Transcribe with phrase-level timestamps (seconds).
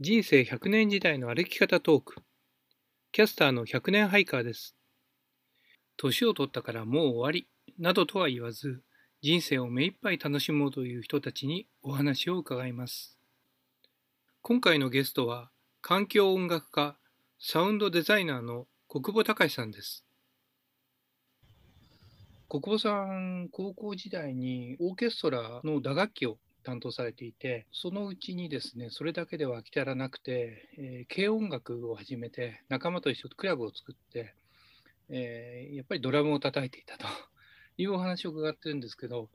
[0.00, 2.16] 人生100年時代の歩き方トーク。
[3.12, 4.74] キャスターの100年ハイカーです。
[5.96, 7.46] 年を取ったからもう終わり、
[7.78, 8.82] などとは言わず、
[9.22, 13.16] 人生を目いっぱい楽しもうという人たちにお話を伺います。
[14.42, 16.96] 今回のゲストは、環境音楽家、
[17.38, 20.04] サウンドデザイナーの国保隆さんです。
[22.48, 34.34] 国保さん、高校時代にオーケストラの打楽器を担当されていて、そのうちにですね、それだけでは飽き足らなくて、えー、軽音楽を始めて、仲間と一緒にクラブを作って、
[35.10, 37.06] えー、やっぱりドラムを叩いていたと。
[37.76, 39.30] いうお話を伺ってるんですけど、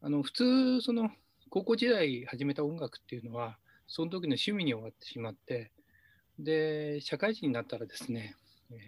[0.00, 1.10] あの普通、その
[1.50, 5.70] 高校時代始めた音楽っていうのは、その時の趣味に終わってしまって、
[6.38, 8.34] で、社会人になったらですね、
[8.70, 8.78] えー、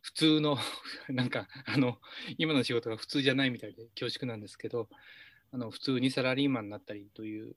[0.00, 0.56] 普通の
[1.10, 1.98] なんか、あの、
[2.38, 4.88] 今の仕事が普通じゃないみたいで恐縮なんですけど、
[5.52, 7.54] あの普通にサラリーマンになったりという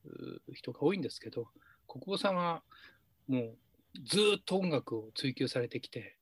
[0.53, 1.47] 人が多いんですけど、
[1.88, 2.63] 国保さんは
[3.27, 3.57] もう
[4.03, 6.17] ずっと音楽を追求されてきて、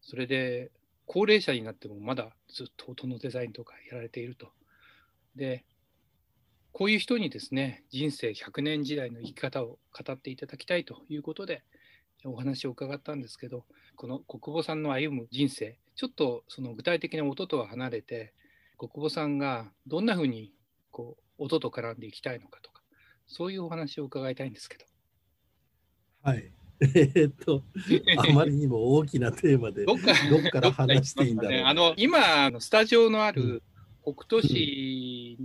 [0.00, 0.70] それで
[1.04, 4.52] 高齢者になってもまだずっと音のデザインとかやられていると。
[5.34, 5.64] で、
[6.72, 11.62] こういう人にですね、人生100年時代の生き方を語っていただきたいということで、
[12.24, 18.34] お話を伺ったんですけど、この国保さんの歩む人生、ちょっとその具体的な音とは離れて、
[18.78, 20.52] 国保さんがどんなふうに
[20.90, 22.82] こう音と絡んでいきたいのかとか、
[23.26, 24.84] そういうお話を伺いたいんですけど。
[26.22, 26.50] はい。
[26.80, 27.62] えー、っと、
[28.18, 29.98] あまりにも大きなテーマで、 どっ
[30.50, 33.62] から話していいんだろう、ね、あの今、スタジオのある
[34.02, 35.38] 北斗市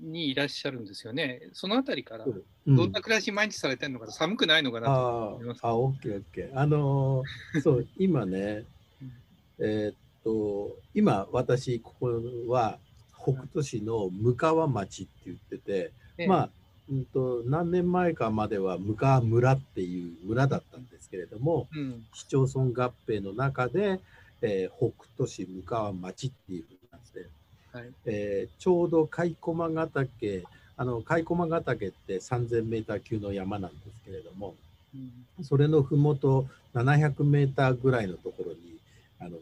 [0.00, 1.48] にいらっしゃるんですよね。
[1.52, 2.26] そのあたりから、
[2.66, 5.60] どんな暮らし毎日されてるのかな、寒くないのかなと思います。
[5.64, 6.50] あ、オッケーオッケー。
[6.58, 8.64] あのー、 そう、今ね、
[9.58, 12.78] えー、っと、今、私、ここは、
[13.22, 16.48] 北斗市の向川町って言ってて、ええ、まあ、
[16.90, 24.00] うんと、何年前かまでは向川村っていう村だったんですけれども、うん、市町村合併の中で、
[24.42, 27.28] えー、北斗市向川町っていうふうになって、
[27.72, 27.90] はい。
[28.06, 30.44] えー、ちょうど甲駒ヶ岳
[30.76, 34.54] あの甲駒ヶ岳って3000メーター級の山なんですけれども、
[34.94, 36.44] うん、それの麓
[36.74, 38.58] 700メーターぐらいのところに
[39.20, 39.36] あの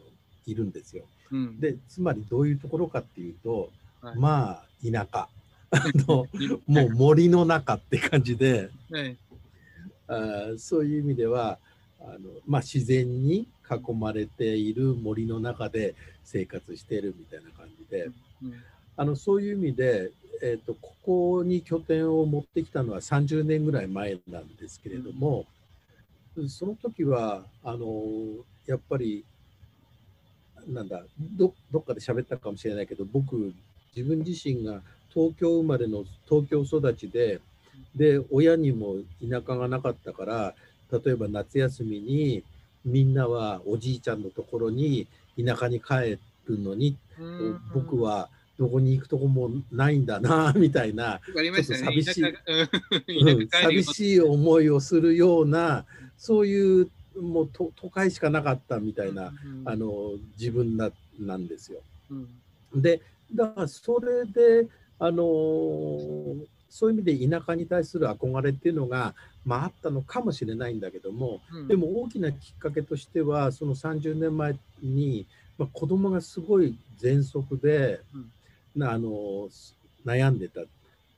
[0.45, 1.03] いるんですよ。
[1.31, 3.69] うん、でつまりどういうところかっていうと、
[4.01, 5.27] はい、まあ田舎。
[5.71, 6.27] あの
[6.67, 9.17] もう森の中って感じで、はい、
[10.07, 11.57] あそういう意味では
[12.01, 15.95] あの、まあ、自然に囲まれている森の中で
[16.25, 18.11] 生活しているみたいな感じで、
[18.43, 18.53] うん、
[18.97, 20.11] あのそういう意味で、
[20.41, 25.45] えーと、ここに拠点を持ってきたのは30年ぐらい前なんですけれども、
[26.35, 28.03] うん、その時はあの
[28.65, 29.23] やっぱり
[30.67, 33.53] なんだどどっかで喋ったかもしれないけど僕
[33.95, 34.81] 自分自身が
[35.13, 37.39] 東京生まれの東京育ちで
[37.95, 40.53] で親にも田舎がなかったから
[40.91, 42.43] 例えば夏休みに
[42.85, 45.07] みんなはおじいちゃんのところに
[45.43, 46.97] 田舎に帰るのに
[47.73, 55.85] 僕はどこに行くとこもないんだな みたいな、ちょっと寂しい、うん、寂しい思いをするような
[56.17, 59.33] そういうもう都会しかなかったみたいな、
[59.65, 61.79] あの自分ななんですよ。
[62.75, 63.01] で
[63.33, 64.67] だからそれで、
[64.99, 69.13] あのー、そういう意味で田舎に対する憧れっていうのが、
[69.45, 75.25] まあ、あったのかもしれないんだけども、うん、でも大きなきっかけとしてはその30年前に、
[75.57, 77.99] まあ、子供がすごい喘息で、
[78.75, 79.49] うん、あの
[80.05, 80.61] 悩んでた。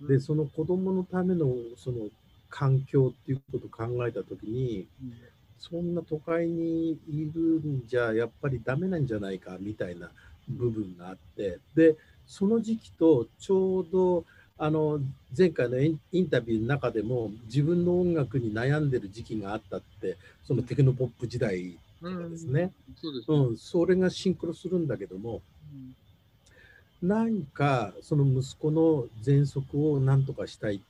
[0.02, 1.48] でその子供のための
[1.78, 2.10] その
[2.50, 5.14] 環境っていうことを考えた時に、うん、
[5.58, 10.12] そんな都会にいるんじゃやっぱりダメなんじゃないかみたいな
[10.50, 11.96] 部分があってで
[12.28, 14.26] その時期とちょうど
[14.58, 15.00] あの
[15.38, 22.72] 前回のインタビューの中でも自分の音楽に悩んでる時期があったってそのテクノポップ時代とかですね、
[23.28, 25.42] うん、うん、それがシンクロするんだけども、
[27.02, 30.82] うん、何かその息子の喘息を何とかしたい。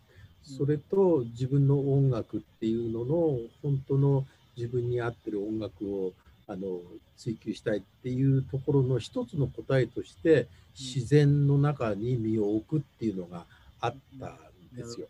[0.43, 4.25] それと自分の音楽っていうのの本当の
[4.57, 6.11] 自分に合ってる音楽を
[6.47, 6.79] あの
[7.17, 10.47] 追求したいっていうところの一つの答えとして
[10.77, 13.45] 自然の中に身を置くっていうのが
[13.79, 14.37] あったん
[14.75, 15.07] ですよ。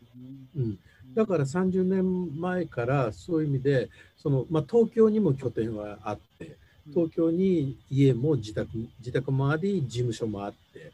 [0.56, 0.78] うん、
[1.14, 6.56] だから30年前からそういう意味でその、まあ、東京にも拠点はあって
[6.92, 10.92] 東京に家も自宅自宅もあり事務所もあって。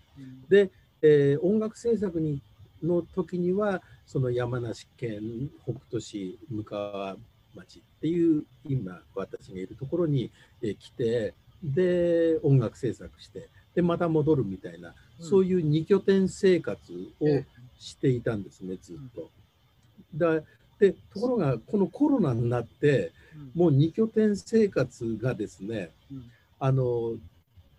[0.49, 0.71] で、
[1.03, 2.41] えー、音楽制作に
[2.83, 7.17] の時にはその山梨県北杜市向川
[7.55, 10.31] 町っていう今私がいるところに、
[10.63, 16.81] え来てで音楽制作してでまた戻るみたいな、うん、そういう二拠点生活
[17.21, 17.27] を
[17.79, 19.31] していたんですねずっと。
[20.15, 20.43] だ
[20.79, 23.13] でところがこのコロナになって
[23.55, 27.15] もう2拠点生活がですね、うん、あの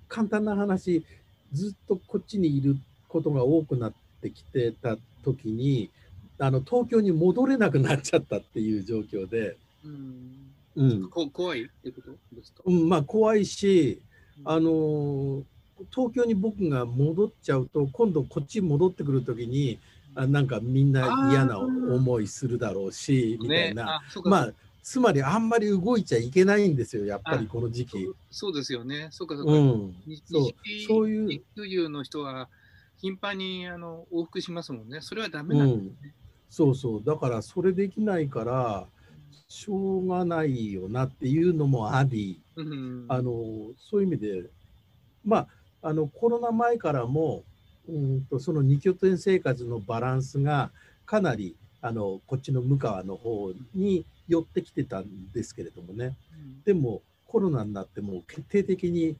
[0.07, 1.03] 簡単な話
[1.51, 2.77] ずっとこっちにいる
[3.07, 5.89] ことが多くなってきてた時に
[6.41, 9.57] あの東京に戻れなくなっちゃったっていう状況で。
[9.85, 10.38] うん。
[10.73, 14.01] うん、怖いってことですか、うん、まあ怖いし、
[14.45, 15.43] あの
[15.93, 19.79] 東京に僕が戻っちゃうと今度こっち戻ってくる時に
[20.15, 28.09] あなんかみんな嫌な思いするだろうしみたいな、ね、まあつまりあんまり動いちゃいけないんですよやっぱりこの時期。
[28.31, 29.09] そうですよね。
[29.11, 30.51] そうかそうか、うん、そう。
[30.87, 32.47] そういうの人は
[32.97, 35.01] 頻繁にあの往復しますもんね。
[35.01, 36.11] それはダメなんですね、うん、
[36.51, 37.03] そうそう。
[37.03, 38.86] だからそれできないから
[39.48, 43.31] しょうがないよなっていうのもあり、うん、あの
[43.89, 44.44] そういう意味で
[45.25, 45.48] まあ
[45.81, 47.44] あのコロナ前からも
[47.88, 50.71] うんとその2拠点生活のバランスが
[51.06, 59.15] かなりあのこっちの向川の方に寄ってきてたんですけれどもね、うん、でもコロナになっても決定的に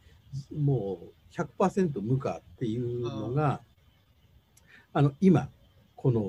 [0.54, 3.62] もう100%無価っていうのが
[4.94, 5.48] あの今
[5.96, 6.26] この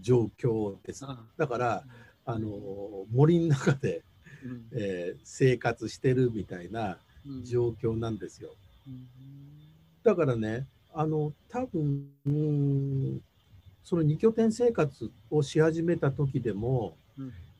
[0.00, 1.04] 状況です。
[1.36, 1.84] だから、
[2.26, 2.48] あの
[3.12, 4.02] 森の中で、
[4.44, 6.98] うん、えー、生活してるみたいな
[7.44, 8.50] 状況なんですよ。
[8.86, 9.06] うん、
[10.02, 13.20] だからねあの多分、うん、
[13.82, 16.96] その2拠点生活をし始めた時でも、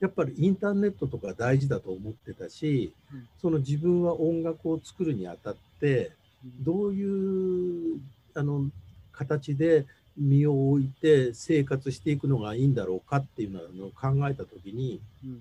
[0.00, 2.94] やっぱりインターネットとか大事だと思ってたし、
[3.40, 6.12] その自分は音楽を作るにあたって
[6.60, 8.00] どういう
[8.34, 8.66] あの
[9.12, 9.86] 形で
[10.16, 15.40] 身を置いて生活していくのがいいんだろうかっていうのを考えた時に、うん、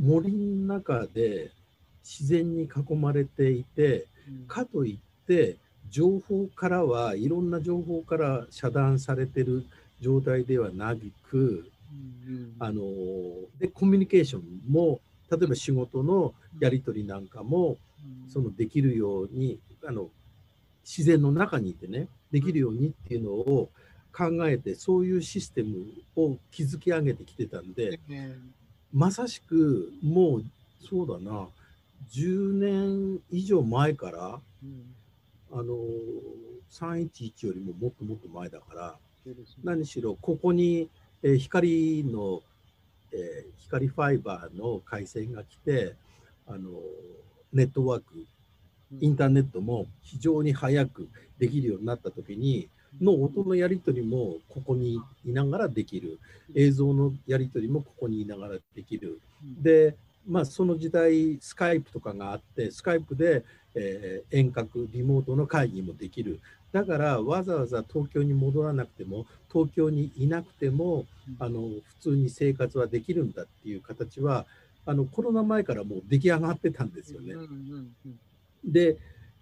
[0.00, 1.50] 森の中で
[2.04, 5.56] 自然に囲まれていて、うん、かといって
[5.90, 9.64] 情報からはいろんな情報から遮断されてる
[10.00, 10.94] 状態ではな
[11.30, 11.70] く、
[12.28, 12.82] うん、あの
[13.58, 15.00] でコミュニケーションも
[15.30, 17.78] 例えば仕事のやり取りなんかも、
[18.28, 20.10] そのできるようにあの
[20.84, 23.70] 自然の中にいてねできるようにっていうのを
[24.12, 25.86] 考えてそういうシステム
[26.16, 27.98] を築き上げてきてたんで、
[28.92, 30.44] まさしくもう
[30.86, 31.48] そうだな
[32.12, 34.94] 10年以上前から、うん、
[35.52, 35.74] あの
[36.70, 38.96] 311よりももっともっと前だから、
[39.26, 39.34] ね、
[39.64, 40.88] 何しろここに、
[41.22, 42.42] えー、光の、
[43.12, 45.94] えー、光ファイバーの回線が来て
[46.46, 46.70] あの
[47.52, 48.26] ネットワーク
[49.00, 51.08] インターネットも非常に早く
[51.38, 52.68] できるようになった時に
[53.00, 56.18] の音のやり取りもここにいながらできる。
[56.54, 59.20] 映像のやり取りもここにいながらできる。
[59.42, 59.96] で
[60.28, 63.44] まあその時代スカイプとかがあってスカイプで、
[63.74, 66.40] えー、遠隔リモートの会議もできる。
[66.72, 71.06] だからわざわざ東京に戻らなくても東京にいなくても
[71.38, 74.46] あの普通に生活はできるんだっていう形は
[74.86, 77.34] あのコロナ前からもう出来上がってたんですよね。
[78.64, 78.96] で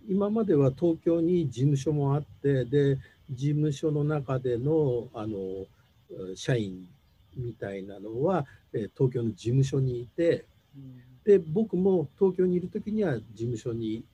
[0.09, 2.97] 今までは東京に事務所もあってで
[3.31, 5.67] 事務所の中でのあの
[6.35, 6.89] 社員
[7.37, 10.45] みたいなのは東京の事務所にいて、
[11.25, 14.05] で僕も東京にいる時には事務所に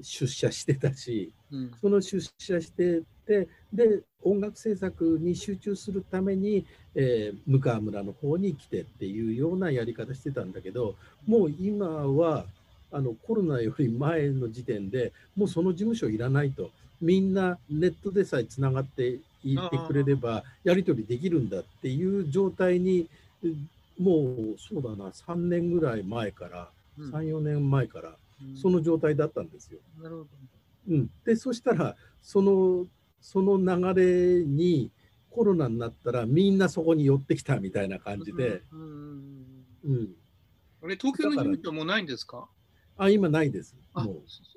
[0.00, 1.32] 出社してたし、
[1.80, 12.46] その出社しててで音楽制作に集中するために、えー、向川村の方に来てっていうようなやり方してたんだけどもう今は
[12.90, 16.70] あのコロナより前の時点でもうその事務所いらないと。
[17.00, 23.08] みんなネットでさえつながっていてくれればやり取りできるんだっていう状態に
[23.98, 26.68] もうそうだな3年ぐらい前から、
[26.98, 28.16] うん、34年前から
[28.60, 29.78] その状態だったんですよ。
[30.02, 30.26] なるほど。
[30.88, 32.86] うん、でそしたらその
[33.20, 34.90] その流れに
[35.30, 38.62] コロナになったらみんなそこに寄ってきたみたいな感じで。
[38.72, 40.08] うん、うん、
[40.82, 42.48] あれ東京の事務所もないんですか？
[42.98, 43.74] あ、今ないです。
[43.94, 44.06] あ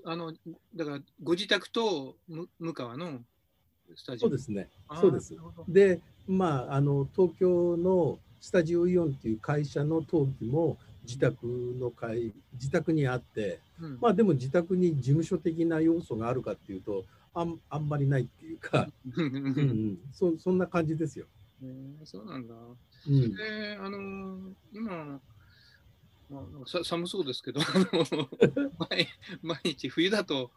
[0.06, 0.34] あの
[0.76, 2.16] だからご自宅と
[2.60, 3.22] 向川の
[3.96, 4.68] スタジオそうですね。
[5.00, 5.36] そうです。
[5.68, 11.46] で、まああの東京のスタジオイオンっていう会社の登記も自宅
[11.80, 21.26] の会自宅にあって、うん、まあでも自宅に事務所的な要素があるかっていうとあんあんまりないっていうか、うん、うん、そそんな感じですよ。
[21.64, 22.54] えー、そうなんだ。
[23.08, 25.20] うん、であの今
[26.32, 27.60] まあ、 寒そうですけど
[28.80, 29.08] 毎、
[29.42, 30.52] 毎日冬だと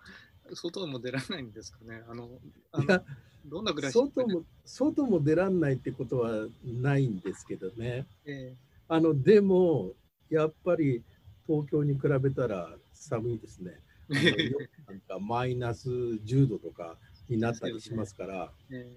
[0.53, 2.03] 外も出られないんですかね。
[2.07, 2.31] あの
[2.73, 3.05] あの
[3.47, 8.07] どんなぐらい外も外も出られないってことはないんですけどね。
[8.25, 9.95] えー、あのでも
[10.31, 11.03] やっぱり
[11.47, 13.81] 東京に比べたら寒いですね。
[14.87, 18.97] なんかマイナス10度とかになったりしますから、え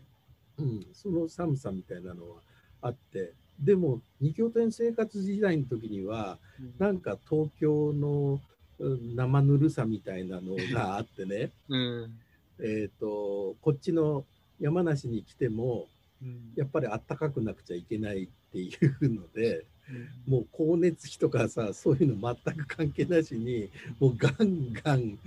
[0.57, 2.41] ー、うん、その寒さみたいなのは
[2.81, 6.38] あって、でも二拠点生活時代の時には、
[6.78, 8.40] なんか東京の
[8.80, 12.20] 生ぬるさみたいなのが あってね、うん、
[12.60, 14.26] えっ、とこっちの
[14.60, 15.88] 山梨に来ても、
[16.56, 18.70] やっぱりあったかくなくちゃいけないってい
[19.02, 19.66] うので、
[20.28, 25.18] もう光熱費とかさそういうの全く関係なしにもうガンガン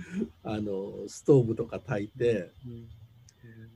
[0.43, 2.49] あのストーブとか炊いて、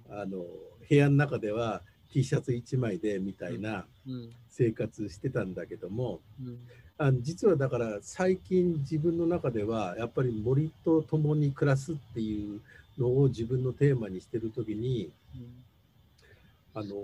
[0.09, 0.45] あの
[0.87, 1.81] 部屋の中では
[2.15, 3.85] T シャツ1枚でみたいな
[4.49, 6.21] 生活してたんだけども、
[6.97, 12.61] あの実はだから最近自分の中ではやっぱり森と共に暮らすっていう
[12.97, 15.11] のを自分のテーマにしてる時に、
[16.73, 16.95] あの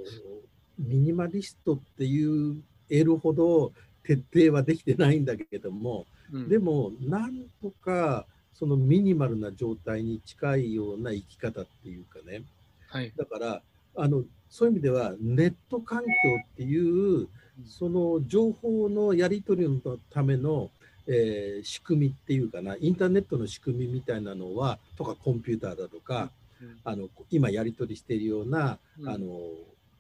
[0.80, 12.44] ミニマリストっていう得るほど徹底はできてないんだけれども、うん、でもなんとかそのミニマルな状態に近いような生き方っていうかね、
[12.88, 13.62] はい、だから
[13.98, 16.10] あのそういう意味ではネット環境
[16.44, 17.30] っていう
[17.66, 20.70] その情報のやり取りのための、
[21.08, 26.32] えー、仕組みっていうかなインターネットの仕組みみたいなのはとかコンピューターだとか、
[26.62, 29.28] うん、あの今やり取りしているような、うん、あの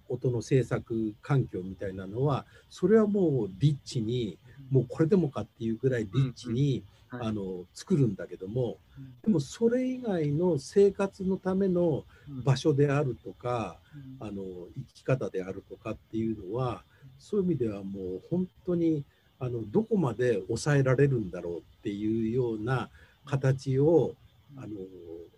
[0.09, 4.37] 音の制作環境みたいなのはそれはもうリッチに
[4.69, 8.77] もうこれでもかっていうぐらいリッチに、あの作るんだけども、
[9.23, 12.05] でもそれ以外の生活のための
[12.45, 13.77] 場所であるとか、
[14.19, 14.43] あの
[14.87, 16.83] 生き方であるとかっていうのは
[17.19, 19.03] そういう意味ではもう本当に
[19.39, 22.89] あのどこまで抑えられるんだろうっていうような
[23.25, 24.15] 形を
[24.55, 24.67] あの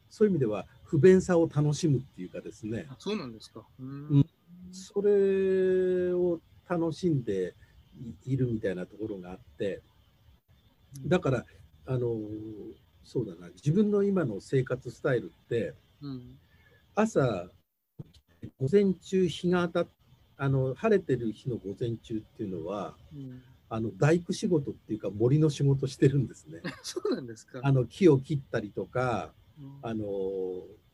[0.10, 2.86] そういう意味では不便さを楽しむっていうかですね。
[3.00, 3.64] そうなんですか。
[3.80, 4.26] うん、
[4.72, 6.40] それを
[6.70, 7.56] 楽しんで
[8.26, 9.82] いるみたいなところがあって
[11.06, 11.46] だから
[11.86, 12.18] あの
[13.04, 13.50] そうだな。
[13.56, 16.38] 自分の今の生活スタイルって、うん、
[16.96, 17.48] 朝
[18.60, 19.90] 午前中日が当た
[20.38, 26.62] あの晴れてる日の午前中っていうのは、うん、あの大工仕事っていうか森の仕事してるんですね。
[26.84, 27.60] そうなんですか。
[27.64, 30.06] あの木を切ったりとか、うん、あの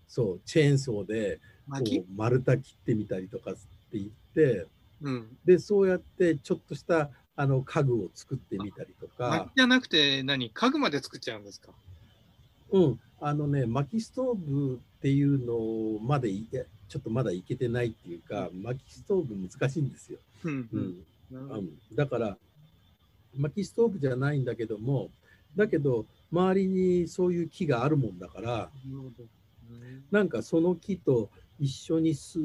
[0.08, 3.62] そうチェーンソーでこう丸太切ってみたりとかって
[3.94, 4.68] 言って、
[5.02, 9.30] うん、でそうやってちょっとしたあの家具を作ってみたりとか。
[9.30, 10.50] 薪じゃなくて何？
[10.50, 11.70] 家具まで作っちゃうんですか？
[12.72, 13.00] うん。
[13.22, 16.46] あのね薪ストーブっていうのまでい
[16.90, 20.20] ちょっとまだいけてないっていうか、薪ストーブ難しいんですよ。
[20.44, 20.70] うん、
[21.32, 22.38] うん、だから
[23.38, 25.10] 薪ストーブじゃないんだけども
[25.56, 28.70] だけど周りにそういう木があるもんだから、
[30.12, 31.30] なんかその木と
[31.60, 32.40] 一緒にす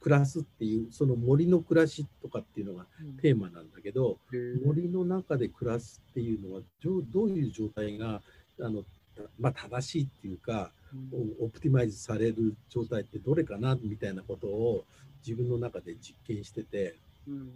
[0.00, 2.86] 暮らすっていうその森の暮らしとかっていうのが
[3.20, 8.22] テーマなんだけど、うん、森の中で暮らすっていうのはどういう状態が
[8.60, 8.84] あの、
[9.38, 10.70] まあ、正しいっていうか、
[11.12, 14.84] うん、オプティマイズされる状態ってどれかなみたいなことを
[15.26, 16.94] 自分の中で実験してて、
[17.26, 17.50] うん、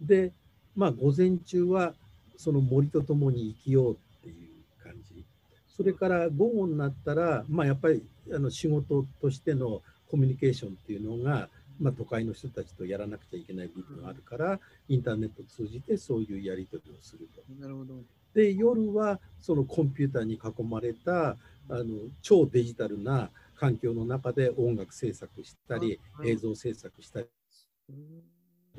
[0.00, 0.32] で
[0.74, 1.94] まあ午前中は
[2.36, 5.24] その森と共に生きようっていう感じ。
[5.68, 8.02] それから午後になったらまあやっぱり
[8.34, 11.48] あの仕事としてのコミュニケーションっていうのが、
[11.80, 17.42] まあ、都会の人たちとやらなくちゃいけない部分があるから、インターネットを通じてそういうやり取りをすると。
[17.60, 18.02] なるほど。
[18.34, 21.36] で夜はそのコンピューターに囲まれたあ
[21.70, 21.84] の
[22.20, 27.26] 超デジタルな環境の中で音楽制作したり映像制作したり。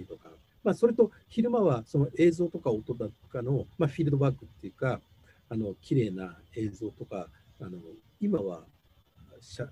[0.08, 0.30] とか、
[0.64, 5.02] まあ、それと昼間はその映像とか音だとかの、まあ、フィールドバックっていうか
[5.50, 7.28] あの綺麗な映像とか
[7.60, 7.80] あの
[8.20, 8.64] 今は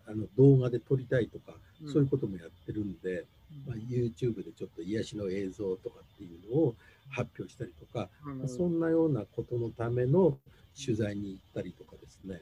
[0.08, 1.54] あの動画で撮りたいとか、
[1.92, 3.26] そういうこともやってるんで、
[3.68, 6.76] まあ、YouTube でちょっと癒しの映像とかっていうのを
[7.10, 10.38] 発表したりとか、まあ、そんなようなことのための
[10.76, 12.42] 取材に行ったりとかですね。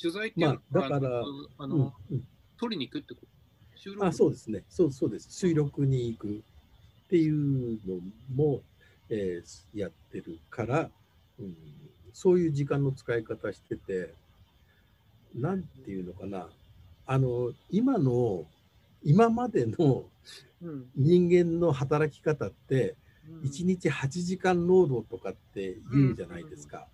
[0.00, 1.22] 取材っていうのは、まあ、だから
[1.58, 2.24] あの、うん、
[2.58, 3.26] 撮りに行くってこと？
[4.04, 4.64] あそうですね。
[4.68, 5.28] そうそうです。
[5.30, 8.00] 収録に行くっていうの
[8.34, 8.62] も、
[9.08, 10.90] えー、やってるから、
[11.38, 11.54] うん、
[12.12, 14.12] そういう時間の使い方してて
[15.34, 16.48] なんていうのかな、
[17.06, 18.46] あの、今の、
[19.02, 20.04] 今までの
[20.96, 22.96] 人間の働き方って、
[23.44, 26.86] 1日8時間労働とかって言うじゃないですか。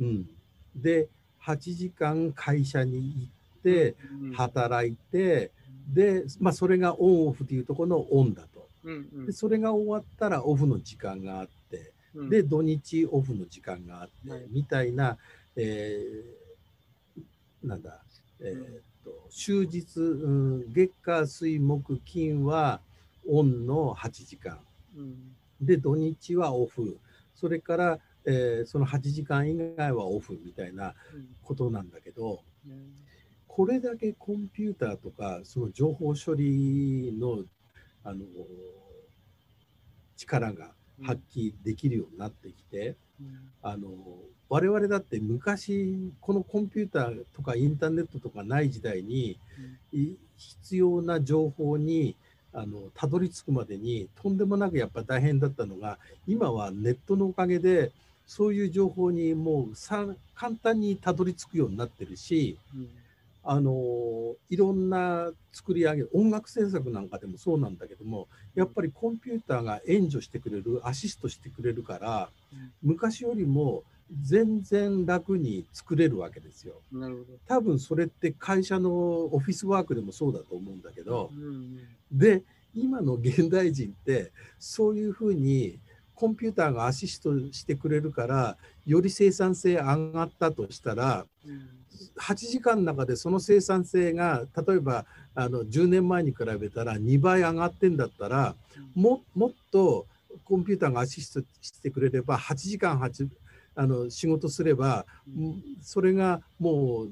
[0.00, 0.28] うん、
[0.76, 1.08] で、
[1.42, 3.96] 8時間会社に行って、
[4.34, 5.50] 働いて、
[5.92, 8.64] で、まあ、それがオンオフというところのオンだと。
[9.26, 11.92] でそれが終わったらオフの時間があって、
[12.28, 15.16] で、土日オフの時間があって、みたいな、
[15.56, 16.43] えー
[17.64, 18.02] なんだ、
[18.40, 22.80] えー、っと終日、うん、月火水木金は
[23.28, 24.58] オンの8時間、
[24.96, 25.16] うん、
[25.60, 26.98] で土日はオフ
[27.34, 30.94] それから、えー、その8時間以外はオフみたいな
[31.42, 32.92] ことなんだけど、うん、
[33.48, 37.44] これだけコンピューターとかその情報処理の
[38.06, 38.26] あの
[40.16, 42.96] 力が発揮できるようになってきて、
[43.62, 43.88] あの
[44.48, 49.38] 我々だって昔このコンピューターとかインターネットとかない時代に、
[50.36, 52.16] 必要な情報に
[52.52, 57.90] あのたどり着くまでにとんでもなくやっぱ大変だったのが今はネットのおかげで
[58.26, 62.88] そういう情報にもうさ簡単にたどり着くようになってるし、うん、
[63.42, 73.82] あのいろんな作り上げ音楽制作なんかでもそうなんだけどもやっぱりコンピューターが援助してくれるアシストしてくれるから、うん、昔よりも
[74.22, 76.80] 全然楽に作れるわけですよ。
[76.92, 77.38] なるほど。
[77.46, 81.78] 多分それって会社のオフィスワークでもそうだと思うんだけど、うんうん、
[82.12, 82.42] で
[82.74, 85.78] 今の現代人ってそういうふうに
[86.14, 88.56] コンピューターがアシストしてくれるから
[88.86, 91.68] より生産性上がったとしたら、うん、
[92.20, 98.54] 8時間の中でその生産性が例えばあの10年前に比べたら2倍上がってんだったら、
[98.96, 100.06] うん、ももっと
[100.44, 103.28] コンピューターがアシストしてくれれば8時間8
[103.74, 107.10] あの仕事すれば、うん、それがもう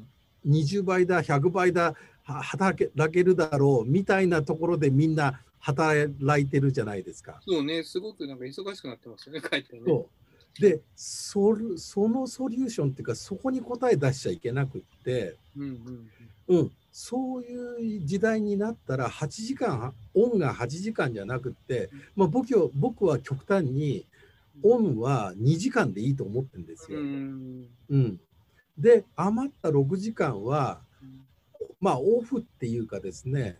[0.49, 7.40] 20倍だ100倍だ働けるだろうみたいなところでみんな働いてるじゃないですか。
[7.47, 10.04] そうね、すごくなんか忙しくなってますよね、帰ってね。
[10.61, 24.04] でそ、そのソリューションっていうか、そこに答え出しちゃいけなくって、うん、うんうん、そういう時代になったら、8時間、オンが8時間じゃなくって、まあ、僕は僕は極端に、
[24.62, 27.00] オンは2時間でいいと思ってるんですよ。
[27.00, 28.21] うん、うん、
[28.78, 30.80] で、余った6時間は、
[31.80, 33.59] まあ、オフっていうかですね、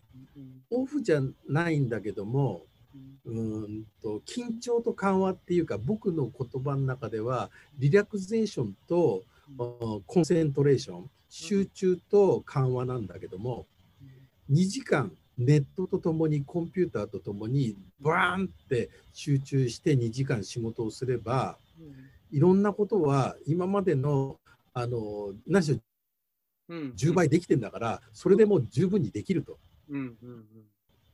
[0.71, 2.63] オフじゃないんだけども、
[3.25, 9.23] うんと緊張と緩和っていうか僕の言葉の中ではリラクゼーションと
[10.07, 13.67] コンセントレーション集中と緩和なんだけども
[14.51, 15.13] 2時間
[15.45, 21.59] ネットとともにコンピューターとともにバーンって集中して2時間仕事をすれば
[22.31, 24.39] いろんなことは今までの
[24.75, 25.79] あの何しろ
[26.71, 29.59] 10倍できてんだからそれでもう十分にできると。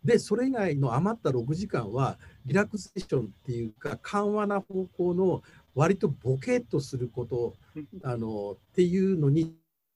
[0.05, 5.43] でそれ以外の余った6時間はリラクゼーションっていうか緩和な方向の
[5.75, 7.55] 割とボケっとすること
[8.05, 9.55] あのっていうのに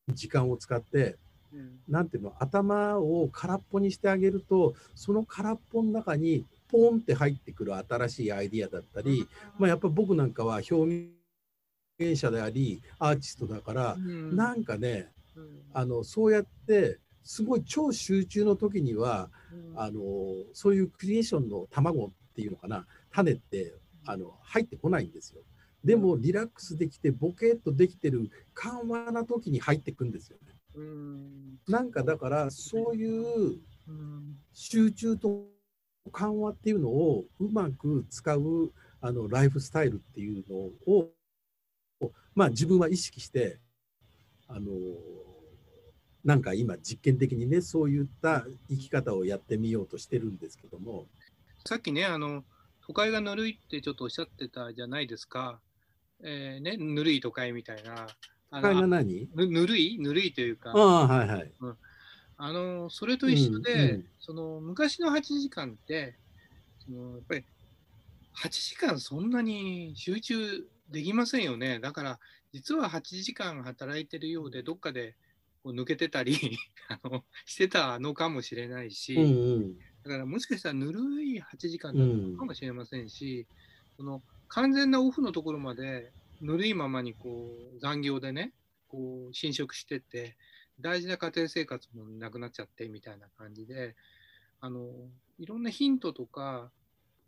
[0.08, 1.16] 時間を使って、
[1.88, 9.26] 何ていうの頭を空っぽにしてあげるとその空っぽの中にポンって入ってくる新しいアイディアだったり、
[9.58, 11.08] まあ、やっぱ僕なんかは表
[11.98, 15.08] 現者でありアーティストだから、なんかね
[15.74, 20.00] あのそうやってすごい超集中の時には、うん、あの
[20.52, 25.42] そういうクリエーションの卵っていうのかな種ってあの入ってこないんですよ。
[25.84, 30.54] でもリラックスできてボケっとできてる緩和な時に入ってくんですよね。
[30.74, 33.58] うん、なんかだからそういう
[34.52, 35.46] 集中と
[36.10, 41.10] 緩和っていうのをうまく使うあのライフスタイルっていうのを
[42.34, 43.58] まあ自分は意識して
[44.48, 44.70] あの
[46.24, 51.06] なんか今実験的にねそういった生き方をやってみようとしてるんですけども。
[51.66, 52.44] さっきねあの
[52.86, 55.60] 都会がぬるいってちょっとおっしゃってたじゃないですか、
[56.24, 58.08] えー、ねぬるい都会みたいな
[58.52, 59.28] 都会が何？
[59.34, 59.98] ぬぬるい？
[59.98, 60.72] ぬるいというか。
[60.74, 61.76] ああはいはい、うん、
[62.36, 66.14] あのそれと一緒で、うんうん、その昔の8時間って
[66.84, 67.44] そのやっぱり
[68.36, 71.80] 8時間そんなに集中できませんよね。
[71.80, 72.18] だから
[72.52, 75.14] 実は8時間働いてるようでどっかで
[75.64, 79.26] こう抜けてたり あのしてたのかもしれないし、うんう
[79.60, 83.46] ん、だからもしかしたらぬるい8時間だったのかもしれませんし、
[83.98, 86.12] うん、その完全なオフのところまで
[86.42, 88.52] ぬるいままにこう残業でね
[88.88, 90.36] こう侵食してて
[90.80, 93.94] 大事な家庭生活もなくなっちゃってみたいな感じで
[94.60, 94.88] あの
[95.38, 96.70] いろんなヒントとか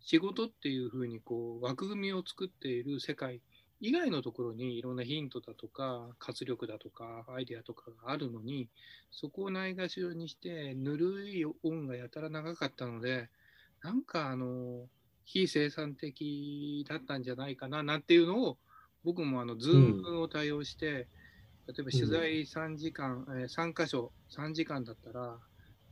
[0.01, 3.41] 仕事っていうふうにこう枠組みを作っている世界
[3.81, 8.69] 以外のところにいろんなヒントだとか活力だとかアイデアとかがあるのに
[9.11, 13.29] そこをないがしろにしてぬるい音がやたら長かったので
[13.83, 14.87] なんかあの
[15.25, 18.59] 非生産的だったんじゃないかななんていうのを
[19.05, 21.07] 僕もあのズームを対応して、
[21.67, 25.37] うん、例えば取材3時間、うん、えー、3箇所3時間だったら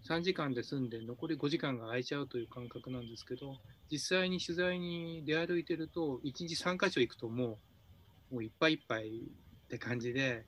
[0.09, 3.57] 3時間で済んで残り5時間が空いちゃうという感覚なんですけど
[3.91, 7.57] 実際に取材に出歩いてると1日3箇所行くともう
[8.33, 10.45] もういっぱいいっぱいって感じで、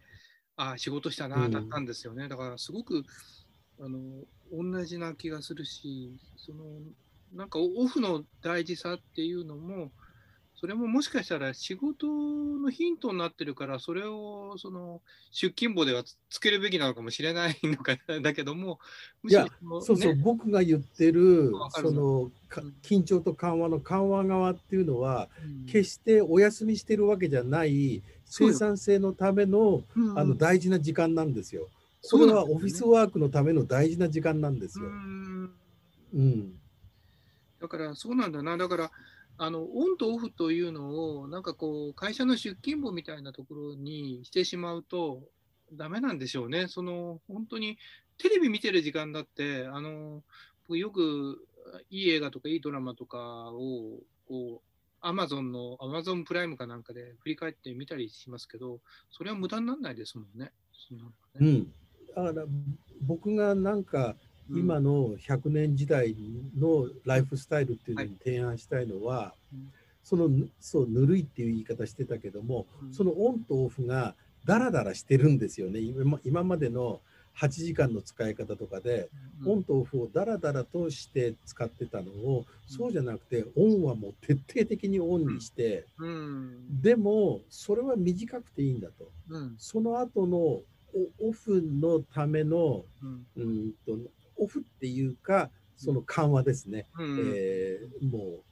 [0.56, 2.24] ああ、仕事したな、だったんですよね。
[2.24, 3.04] うん、だからすごく、
[3.78, 3.98] あの、
[4.52, 6.64] 同じな気がするし、その、
[7.34, 9.92] なんかオフの大事さっていうのも、
[10.64, 18.78] そそれももしかしたら仕事のヒントになってるから、それをその出勤簿ではつけるべきなのかもしれないのかだけども、
[19.28, 19.46] いや、
[19.82, 22.30] そうそう、僕が言ってる、その、
[22.82, 25.28] 緊張と緩和の緩和側っていうのは、
[25.66, 29.82] 決してお休みしてるわけじゃない、生産性のための,、
[30.16, 31.68] あの大事な時間なんですよ。
[32.00, 34.86] それはオフィスワークのための大事な時間なんですよ。
[36.14, 36.54] うん、
[37.60, 38.56] だからそうなんだな。
[38.56, 38.90] だから
[39.36, 45.22] あのオンとオフというのをなんかこう会社の出勤簿みたいなところにしてしまうと
[45.72, 46.68] ダメなんでしょうね。
[46.68, 47.78] その本当に
[48.18, 50.22] テレビ見てる時間だってあの
[50.68, 51.46] よく
[51.90, 53.18] いい映画とかいいドラマとか
[53.50, 58.78] をこうアマゾンのアマゾンプライムかなんかで振り返ってみたりしますけど
[59.10, 60.52] それは無駄にならないですもんね。
[61.40, 61.72] うん、
[62.14, 62.46] だから
[63.02, 64.16] 僕がなんか
[64.50, 66.14] 今の100年時代
[66.58, 69.34] のライフスタイルっていうのに提案したいのは、
[70.02, 70.28] その
[70.60, 75.80] そうぬるいっていう言い方してたけども、そのオンとオフがダラダラしてるんですよね。
[75.80, 77.00] 今今までの
[77.36, 79.08] 8時間の使い方とかで、
[79.46, 85.86] オンとオフをダラダラとして使ってたのを、そうじゃなくてオンはもう徹底的にオンにして、
[86.82, 89.10] でもそれは短くていいんだと、
[89.58, 90.60] その後の
[91.18, 92.84] オフのための、
[93.36, 93.96] うんと
[94.36, 96.86] オフっていうか、その緩和ですね。
[96.98, 98.42] うん、えー、もう、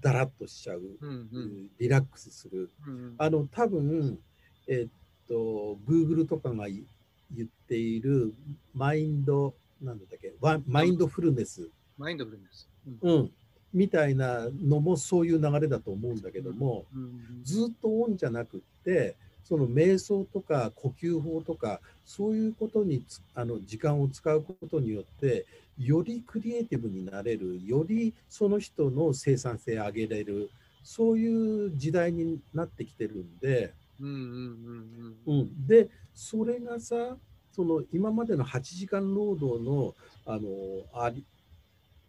[0.00, 2.70] だらっとしちゃう、うんうん、リラックスする。
[2.86, 4.18] うん、あの、多分、
[4.66, 4.90] えー、っ
[5.28, 6.84] と、Google とかが言
[7.42, 8.34] っている
[8.74, 10.34] マインド、なんだっけ、
[10.66, 11.68] マインドフルネス。
[11.98, 12.68] マインドフルネス。
[13.02, 13.30] うん。
[13.72, 16.86] みたいなのもそういう流れだと思うんだけども、
[17.42, 25.46] ずっとオンじゃなくって、その瞑想とか呼吸法とかそういうことにあの時間を使うことによって
[25.78, 30.50] よりクリエイティブになれるよりその人の生産性上げれる
[30.82, 33.72] そういう時代になってきてるんで、
[35.66, 37.16] でそれがさ
[37.52, 39.94] その今までの8時間労働の
[40.26, 41.24] あのあり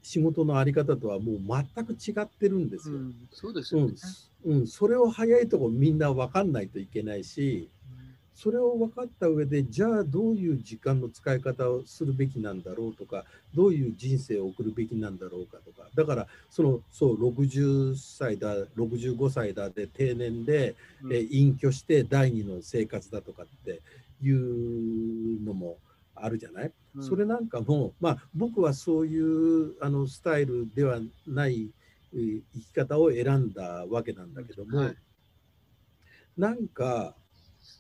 [0.04, 1.40] 仕事のあり方とはもう
[1.76, 2.96] 全く違ってるんですよ。
[2.96, 3.98] うん、そうですよね、うん、
[4.46, 7.70] うん、それを早いとこみんな分かんないといけないし、
[8.34, 13.24] それを分かった上でじゃあどういう時間の使い方をするべきなんだろうとか
[13.54, 15.88] どういう人生を送るべきなんだろうかとか。
[15.94, 23.82] だからそのそう60歳だ65歳だで定年で、うん、え隠居して第二の生活だとかって
[24.24, 25.78] いうのも
[26.16, 31.70] あるじゃない、うん、それなんかも、まあ、僕はそういうあのスタイルではない
[32.14, 34.96] 生き方を選んだわけなんだけども、はい、
[36.38, 37.16] なんか、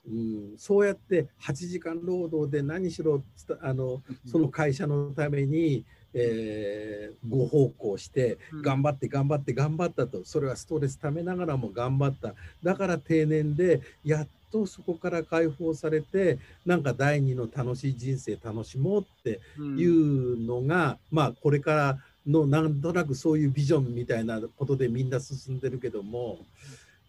[0.07, 3.23] うん、そうやって8時間労働で何しろ
[3.61, 12.33] あのその会社のために、えー、ご奉公して頑張って頑張って頑張ったとそれはストレスためながらも頑張った。
[12.63, 26.45] だから定年でやっとそこから解放されてなんか第二の楽しい人生楽しもうっていうのが、うん、まあこれからのなんとなくそういうビジョンみたいなことでみんな進んでるけども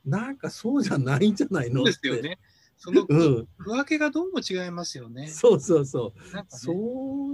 [0.04, 1.84] なんかそうじゃないんじゃないの？
[1.84, 2.38] ですよね。
[2.76, 5.28] その区分けがどうも違いますよね。
[5.28, 6.36] そうそうそう。
[6.36, 6.72] ね、そ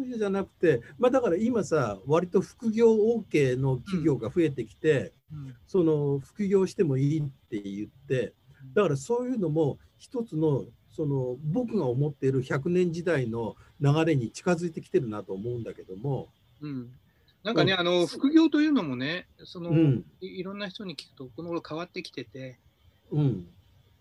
[0.05, 8.35] うじゃなくて、まあだから今さ、割と副業 OK の企業が増えてきて、うん、その副業してもいいって言って、
[8.75, 16.29] だからそういうのも一つのその僕が思っている100年時代の流れに近づいてきてるなと思うんだけども。
[16.61, 16.91] うん、
[17.49, 22.59] なんかね、あの副業というのもね、その、うん、いろんな人に聞くと、この頃変わってきてて、
[23.11, 23.47] うん、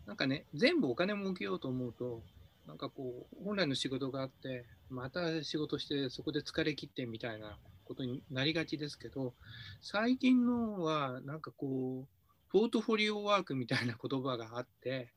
[0.06, 2.24] なんかね、全部お金儲けようと思うと、
[2.68, 9.34] なんかこう、本来の仕事があって、また仕事して、そこで疲れ切ってみたいなことになりがちですけど、
[9.80, 15.08] 最近のは、なんかこう、ポートフォリオワークみたいな言葉があって、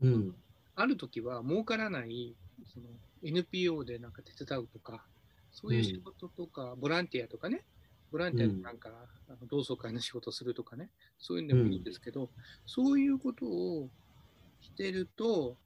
[0.00, 0.34] うん、
[0.76, 2.36] ある時は儲からない
[2.72, 2.86] その
[3.24, 5.04] NPO でなんか手伝うとか、
[5.54, 7.64] そういう仕事とか、うん、ボランティアとかね、
[8.12, 8.90] ボランティアでなんか、
[9.28, 12.28] うん、あの同窓会の仕事するとかね、そういうんでもいいんですけど、
[12.66, 13.88] そういうことを
[14.60, 15.56] してると、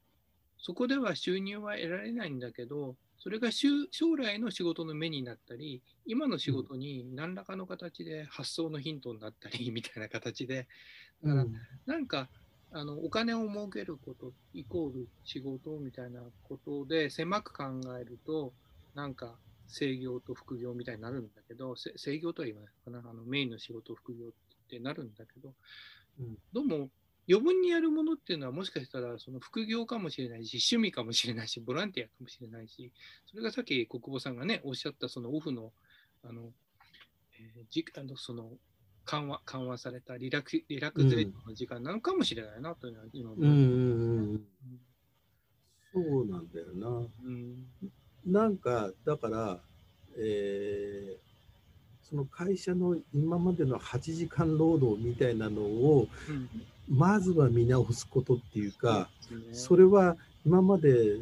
[0.57, 10.67] そこでは収入は得られないんだけど、それが将来の仕事の目になったり、今の仕事に何らかの形で発想のヒントになったり みたいな形で、
[11.23, 11.45] だから
[11.85, 12.29] なんか
[12.71, 17.65] あのお金を儲けることイコール仕事みたいなことで狭く考
[17.99, 18.53] えると、
[18.95, 19.37] なんか
[19.69, 24.31] 制業と副業みたいになるんだけど、制業とは言わないかな、あのメインの仕事、副業っ
[24.69, 25.53] てなるんだけど、
[26.19, 26.89] うん、どうも
[27.29, 32.91] 余分にやるものっていうのはもしかしたらその副業かもしれないし、趣味かもしれないし、ボランティアかもしれないし、
[33.29, 35.71] それがさっき国保さんがね、おっしゃったそのオフの、
[36.23, 36.51] あの、
[37.39, 38.49] えー、じあのその
[39.05, 43.45] 緩和緩和されたリラクリラクゼーションの時間なのかもしれないなというのは今思う。
[43.45, 44.31] うんうん。
[44.31, 44.41] うん、
[45.93, 46.87] そうなんだよな。
[46.87, 47.67] うん、
[48.25, 49.59] なんかだから、
[50.17, 56.49] えー、その会社の今までの8時間労働みたいなのを、うん、
[56.89, 59.09] まずは見直すことっていうか、
[59.53, 61.17] それは今まで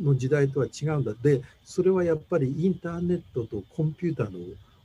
[0.00, 1.12] の時代とは違うんだ。
[1.14, 4.38] でそれはやっぱりインターネットとコンピューターの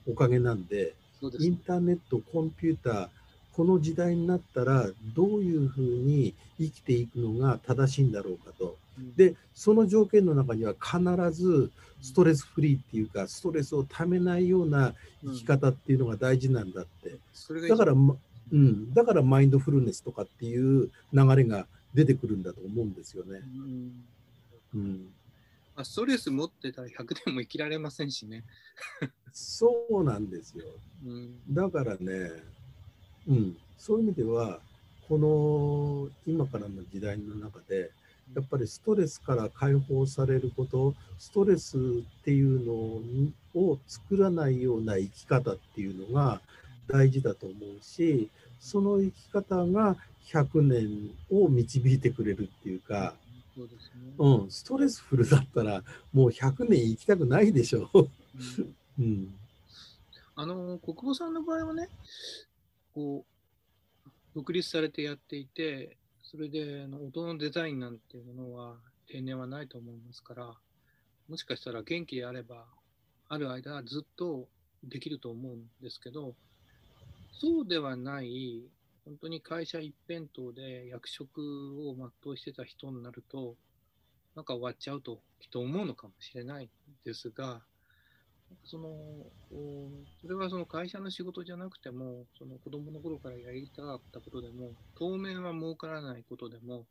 [0.08, 0.94] おかげなんで
[1.40, 3.10] インターネットコンピューター
[3.56, 8.78] この時代になったらどういうふうに生きていくのが正しいんだろうかと。
[9.18, 11.00] でその条件の中には必
[11.32, 17.18] ずストレスフリーっていうかストレスをためないような生き方っていうのが大事なんだって。
[17.68, 23.42] だから、うん、だからマインドフルネスとかっていう流れが出てくるんだと思うんですよね。
[24.74, 25.08] うん、
[25.76, 28.44] まあ、ストレス持ってたら100年も生きられませんしね。
[29.32, 30.66] そうなんですよ。
[31.06, 32.32] うん、だからね、
[33.28, 34.60] うん、そういう意味では、
[35.08, 37.92] この今からの時代の中で、
[38.34, 46.42] やっぱりストレスから解放されること、ストレスっていうのを作らないような生き方っていうのが
[46.88, 49.96] 大事だと思うし、その生き方が
[50.32, 53.14] 100年を導いてくれるっていうか、
[53.56, 57.90] そうですね、うん、ストレスフルだったらもう100年生きたくないでしょ。
[57.94, 58.10] う。
[59.00, 59.34] うん、
[60.36, 61.90] あの国母さんの場合はね
[62.96, 63.26] こ
[64.08, 68.76] う独立されてやっていてそれであの音のデザインなんていうものは
[69.08, 70.54] 定年はないと思いますから
[71.30, 72.66] もしかしたら元気であれば
[73.30, 74.48] ある間ずっと
[74.84, 76.34] できると思うんですけど
[77.32, 78.64] そうではない
[79.06, 81.40] 本当に会社一辺倒で役職
[81.88, 83.56] を全うしてた人になると、
[84.36, 86.70] なんか終わっちゃうときっと思うのかもしれないん
[87.06, 87.62] ですが、
[88.64, 88.88] その
[90.22, 96.86] それはその会社の仕事じゃなくても、その子供の頃からやりたかったことでも、当面は儲からないことでも、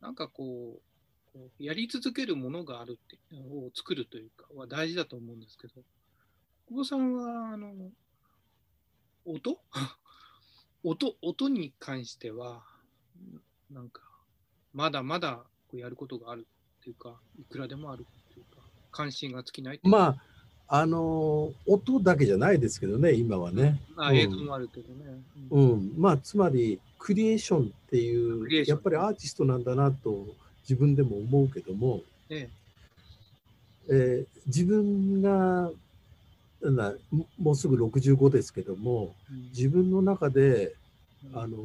[0.00, 3.18] なんかこう、こうやり続けるものがあるって
[3.50, 5.74] を作るというかは大事だと思うんですけど、
[6.68, 7.72] 久保さんは、あの、
[9.24, 9.60] 音？
[10.86, 12.62] 音音に関しては、
[13.70, 14.02] なんか、
[14.74, 16.46] まだまだこうやることがある
[16.80, 20.16] っていうか、いくらでもあるっていうか、関心が尽きないまあ、
[20.66, 23.80] あの音だけじゃないですけどね、今はね。
[23.96, 25.22] あ、うん、映像もあるけどね。
[25.50, 30.26] うん、うん、まあ、つまり、クリエーションっていう、やっぱりアーティストなんだなと
[30.62, 32.64] 自分でも思うけども、ええ。
[33.90, 35.70] えー、自分が
[36.62, 36.94] な
[37.38, 40.74] もうすぐ65ですけども、うん、自分の中で、
[41.32, 41.58] うん、あの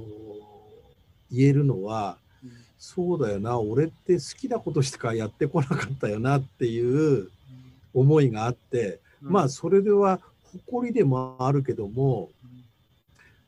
[1.32, 7.30] 言えるのは、うん、そうだよな俺って好きなことしかやってこなかったよなっていう
[7.94, 10.20] 思いがあって、まあそれでは
[10.66, 12.30] 誇りでもあるけども、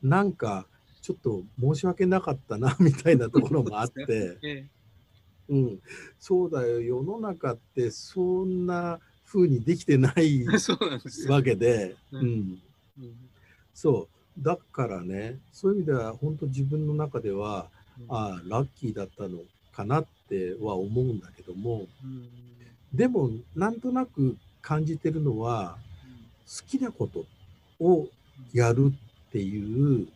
[0.04, 0.66] うん、なんか
[1.02, 4.68] ちょっと申し訳なかったなみたいなところもあって、 ええ、
[5.50, 5.80] うん、
[6.20, 10.46] そうだよ世の中ってそんなふうにできてない
[11.28, 12.60] わけで、うん、
[13.74, 14.22] そう。
[14.40, 19.40] だからねそういう意味では本当自分の中では、うん、ああラッキーだったの
[19.74, 22.30] かなっては思うんだけども、うん、
[22.94, 25.78] でもなんとなく感じてるのは、
[26.48, 27.26] 好きなこと
[27.80, 28.08] を
[28.54, 28.94] やる
[29.28, 30.08] っていう、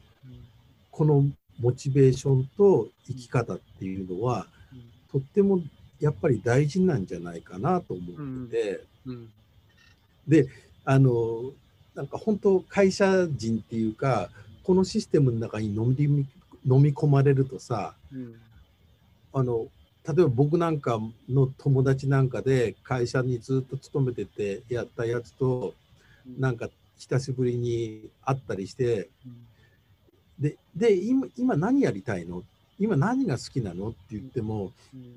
[0.91, 1.25] この
[1.59, 4.47] モチベーションと生き方っていうのは、
[5.11, 5.61] とっても
[5.99, 9.29] やっぱり大事なんじゃないかなと思ってて、うん、
[10.27, 10.47] で
[10.83, 11.51] あの
[11.93, 14.29] なんか本当会社人っていうか
[14.63, 16.27] このシステムの中に飲み
[16.67, 18.35] 飲み込まれるとさ、うん、
[19.33, 19.67] あの
[20.07, 25.73] 例えば僕なんかの友達なんかで会社にずっと勤めててやったやつと、
[26.37, 29.09] なんか久しぶりに会ったりして、
[30.39, 32.43] でで今今何やりたいの？
[32.77, 33.89] 今何が好きなの？
[33.89, 34.71] って言っても、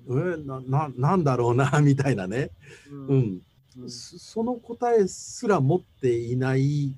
[0.09, 2.51] うん、えー、ななんだろうなみたいなね、
[2.91, 3.43] うん、
[3.81, 6.93] うん、その答えすら持っていない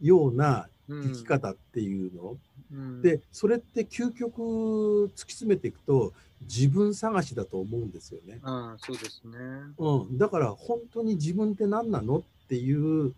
[0.00, 2.36] ような生き方っていうの、
[2.72, 8.38] うん、でそれって究極突き詰めていくと自分探しだと思うんですよね。
[8.42, 9.38] あそうですね、
[9.78, 13.14] うん、だから本当に自分って何なのっていう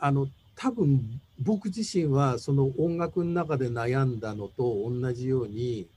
[0.00, 5.88] あの多分僕自身はその音楽の中で悩んだのと同じように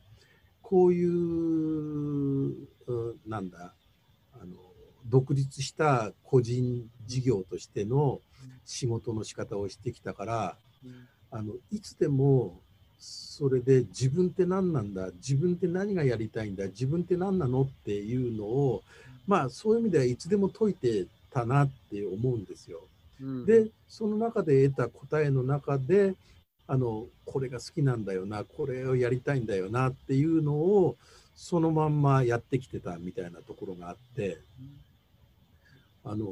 [0.70, 2.68] こういう、
[3.26, 3.74] なんだ、
[4.34, 4.58] あの、
[5.06, 8.20] 独立した個人事業としての
[8.66, 10.58] 仕事の仕方をしてきたから、
[11.32, 12.60] あの、いつでも
[13.00, 15.12] それで自分って何なんだ？
[15.16, 16.66] 自分って何がやりたいんだ？
[16.66, 17.64] 自分って何なの？
[17.64, 18.84] っていうのを
[19.28, 22.82] まあそういう意味ではいつでも解いてたなって思うんですよ。
[23.22, 26.16] うん、でその中で得た答えの中で
[26.68, 30.98] あのこれが好きなんだよなこれをやりたいんだよなっていうのを
[31.36, 34.40] そのまんまやってきてたみたいなところがあって
[36.04, 36.32] あの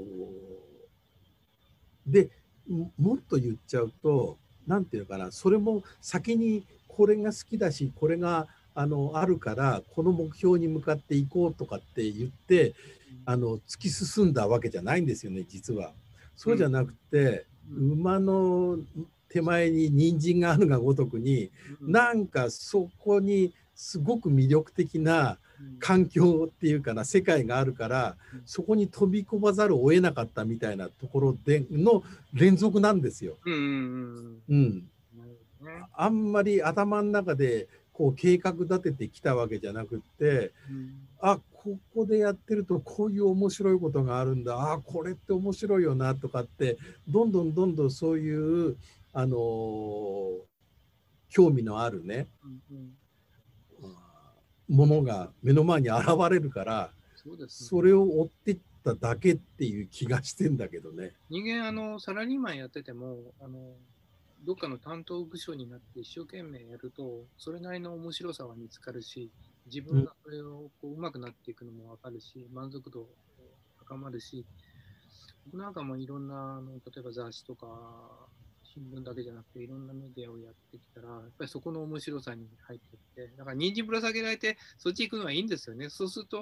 [2.06, 2.30] で
[2.67, 12.73] もっと言っちゃうと何て言うのかなそれも先にこれが好きだしこれがあのあるからこの目標に向かっていこうとかって言って
[13.25, 15.93] あの突き進んだわけじゃないんですよね実は。
[16.36, 18.78] そうじゃなくて、馬の
[19.30, 21.51] 手前に人参があるがごとくに、
[21.82, 25.38] なんかそこにすごく魅力的な
[25.80, 33.38] 環境っていうかな世界があるからそこに飛び込まざるを得なかったみたいなところでの連続なんですよ。
[33.46, 34.89] うん、うん、
[35.94, 44.74] あんまり頭の中でこう計画立ててきたわけじゃなくって、うん、あここでやってるとこういう面白いことがあるんだ。
[44.74, 48.78] あこれって面白いよなとかってどんどんどんどんそういう
[49.13, 50.41] あのー、
[51.30, 52.89] 興味のあるね、うんうん、
[54.69, 61.13] ものが目の前に現れるからそうです、ね、それを追っていっただけっていう気がしてんだけどね。
[61.30, 63.73] 人間あのサラリーマンやっててもあの
[64.43, 69.32] どっかの担当部署になって一生懸命やるとそれなりの面白さは見つかるし
[69.65, 73.08] 自分がそれをこう上手くなっていくのも分かるし満足度
[73.88, 74.45] 高まるし
[75.47, 77.67] 僕なんかもいろんなあの例えば雑誌とか
[78.76, 85.90] 新聞だけじゃなくていろんなメディアをやってきたらやっぱりそこの面白さに入っていってだから人参ぶら下げられてそっち行くのはいいんですよね。
[85.90, 86.42] そうすると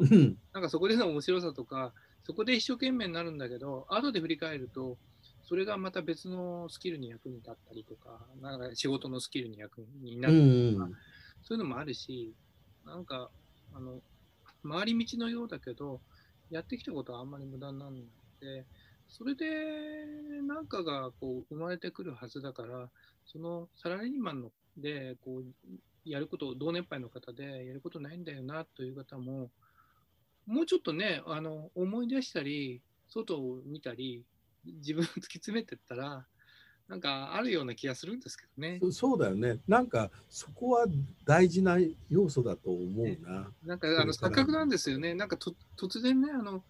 [0.52, 1.94] なんかそこでの面白さとか
[2.24, 4.98] そこで一生懸命になるんだけど後で振り返ると
[5.44, 10.90] それがまた別のスキルに役に立ったりとかなんか仕事のスキルに役になったりとか、
[11.44, 12.34] そういうのもあるし
[12.86, 13.30] なんか
[13.76, 14.00] あの
[14.68, 16.00] 回り道のようだけど
[16.50, 18.04] やってきたことはあんまり無駄にならなく
[18.40, 18.66] て
[19.14, 19.46] それで
[20.48, 22.90] なんかがこう生まれてくるはずだから、
[23.26, 29.52] そのサラリーマンのでこうやること、同年配の方でやることないんだよなという方も、
[30.48, 34.24] もうちょっとね、あの思い出したり、外を見たり、
[34.66, 36.26] 自分を突き詰めてったら、
[36.88, 38.80] なんかあるような気がするんですけどね。
[38.92, 39.60] そうだよね。
[39.68, 40.88] なんかそこは
[41.24, 41.78] 大事な
[42.10, 43.42] 要素だと思うな。
[43.42, 45.14] ね、なんかあの錯覚なんですよね。
[45.14, 46.64] なんかと突然ね、あの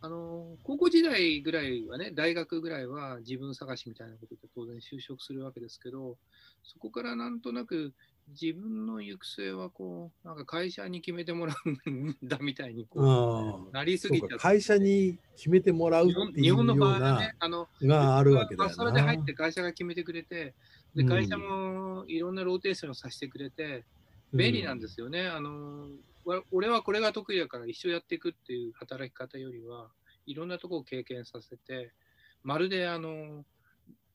[0.00, 6.16] あの高校時代ぐらいはね、大学ぐらいは自分探しみたいなことで当然就職するわけですけど、
[6.62, 7.92] そこからなんとなく
[8.40, 11.54] 自分の行く末はこう、なんか会社に決めてもら
[11.86, 18.74] うんだみたいにこうなりすぎちゃ会社に決めてもらうっていう日本の場合はね、あのがあるわけだよな。
[18.74, 20.54] それで入って会社が決めてくれて、
[20.94, 23.84] で会社もいろんなローテーションをさせてくれて、
[24.32, 25.22] 便利なんですよね。
[25.22, 25.88] うん、あの
[26.50, 29.88] 俺はこれが得意だから一生やっていくっていう働き方よりは
[30.26, 31.92] いろんなところを経験させて
[32.42, 33.44] まるであの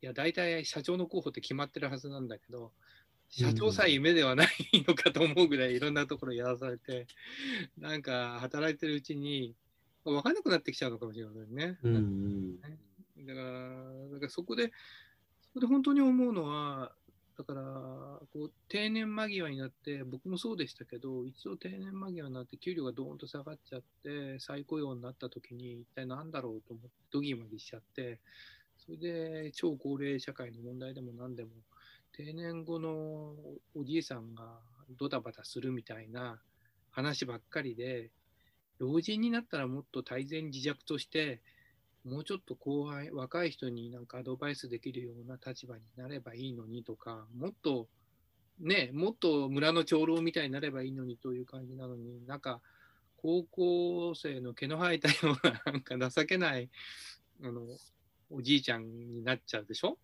[0.02, 2.72] いや大体社長の候補って決まってるはずなんだけど
[3.30, 4.48] 社長さえ夢ではない
[4.88, 7.08] のかと思うぐらいいろんなところやらされて
[7.78, 9.56] なんか働いてるうちに
[10.04, 11.78] 分かんなくなってきちゃうのかもしれませんね。
[11.82, 12.68] うん、だ
[13.34, 13.60] から
[14.12, 14.72] だからそこで
[15.42, 16.92] そこで本当に思うのは
[17.38, 17.62] だから
[18.32, 28.20] こう定年間際になって僕もそうでしたけど一度定年間際になって給料がどーんと下がっちゃって再雇用になった時に一体何だろうと思ってドギマギしちゃって
[28.86, 31.50] それで超高齢社会の問題でも何でも
[32.16, 33.34] 定年後の
[33.76, 34.60] おじいさんが
[35.00, 36.40] ドタバタするみたいな
[36.92, 38.12] 話ばっかりで
[38.78, 41.42] 老人になったらもっと大前自弱として
[42.06, 47.88] もうちょっと後輩、若い人になんかアドバイスできるような立場になればいいのにとか、もっと、
[48.60, 52.62] ね、もっと村の長老みたいになればいいのにという感じなのに、なんか、
[53.18, 56.70] 高校生の毛の生えたような、なんか情けない、
[57.42, 57.62] あの、
[58.30, 59.98] おじいちゃんになっちゃうでしょ？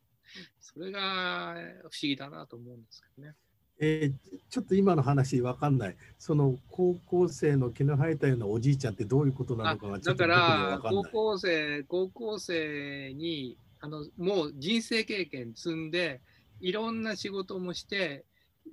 [0.62, 3.36] それが不思議だなと思うんですけどね。
[3.82, 5.96] えー、ちょっと今の話わかんない。
[6.18, 16.20] その高校生の毛の生えたようなおじいちゃんってどういうことなのかがちょっとだから高校生、高校生にあのもう人生経験積んで、
[16.60, 18.26] いろんな仕事もして、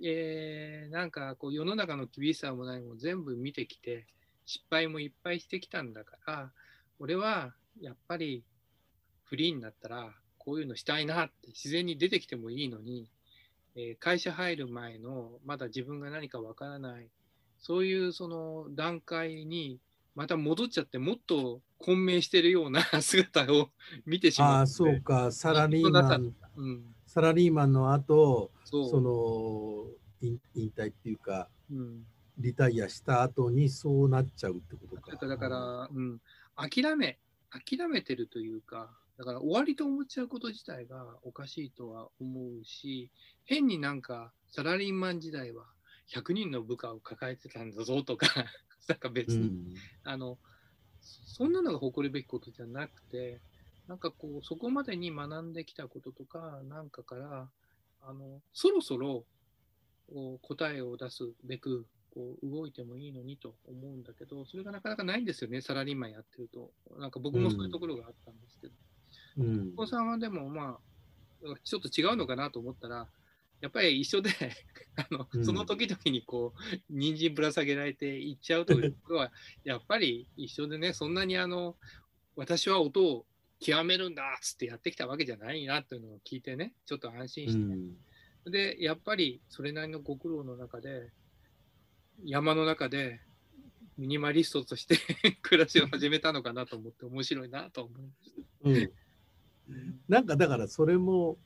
[0.04, 4.06] えー、なんかこう世の中の厳しさもないも全部見てきて、
[4.44, 6.50] 失敗もいっぱいしてきたんだから、
[6.98, 8.42] 俺はやっぱり
[9.24, 13.08] フリーになったらこういうのしたいなって自然に出てきてもいいのに、
[13.76, 17.08] えー、会社入る前のまだ自分が何かわからない
[17.58, 19.78] そういうその段階に
[20.14, 23.70] また戻っちゃってもっと混迷してるような 姿を
[24.06, 24.62] 見てしまう。
[24.62, 25.30] あそうか。
[25.30, 29.90] サラリーマン、うん、サラリーマンの後その
[30.22, 30.40] 引
[30.74, 32.06] 退っていうか、うん、
[32.38, 35.26] リタイアした後にそうなっちゃうってことか。
[35.26, 36.20] だから、うん、
[36.56, 37.18] 諦め
[37.50, 43.10] 諦めてるというかだから終わりと思っちゃうこと自体がおかしいとは思うし、
[43.44, 45.64] 変になんかサラリーマン時代は
[46.14, 48.26] 100人の部下を抱えてたんだぞとか、
[48.88, 50.38] なんか別に、うん、あの、
[51.00, 53.40] そんなのが誇るべきことじゃなくて、
[53.88, 57.50] なんかこう、そこまでに学んできたこととか、なんかから、
[58.02, 59.24] あの、そろそろ
[60.42, 61.86] 答えを出すべく、
[62.16, 66.72] こう動いてもいいのにと思うんだけど、それがなかなかないんですよね、サラリーマンやってると。
[66.98, 68.72] なんか僕もそういうところがあったんですけど。
[68.72, 68.78] うん、
[69.74, 73.06] お子さんはでも、まあ、ちょっと違うのかなと思ったら、
[73.60, 74.30] やっぱり一緒で
[74.96, 79.32] あの、その時々にこう、人参ぶら下げられていっちゃうということは、
[79.64, 81.76] やっぱり一緒でね、そんなにあの、
[82.34, 83.26] 私は音を
[83.60, 91.10] 極めるんだっつってやってきたわけじゃないなというのを聞いてね、ちょっと安心して、うん、で、やっぱりそれなりのご苦労の中で、
[92.24, 93.20] 山の中で
[93.96, 94.96] ミニマリストとして
[95.42, 98.70] 暮らしを始めたのかなと思って面白いなと思いました。
[98.70, 99.05] うん
[100.08, 101.36] なんかだからそれも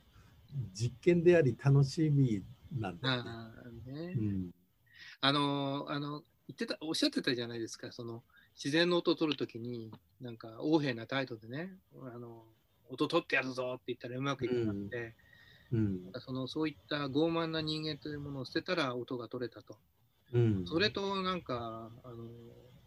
[0.74, 2.42] 実験であり楽しみ
[2.78, 3.30] なんだよね。
[3.30, 4.14] あね。
[4.16, 4.50] うん、
[5.20, 7.92] あのあの言ってたおっしゃってたじゃないですか。
[7.92, 8.22] その
[8.54, 9.90] 自然の音を取るときに
[10.20, 11.70] なんか横柄な態度でね
[12.14, 12.44] あの
[12.90, 15.14] 音取ってやるぞって言ったらうまくいかなくて、
[15.72, 19.76] うん、うん、そのそういった傲慢な人間というものを捨てたら音が取れたと。
[20.32, 22.16] うん、それとなんかあの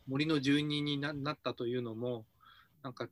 [0.07, 2.25] 森の住人になったというのも
[2.83, 3.09] なんか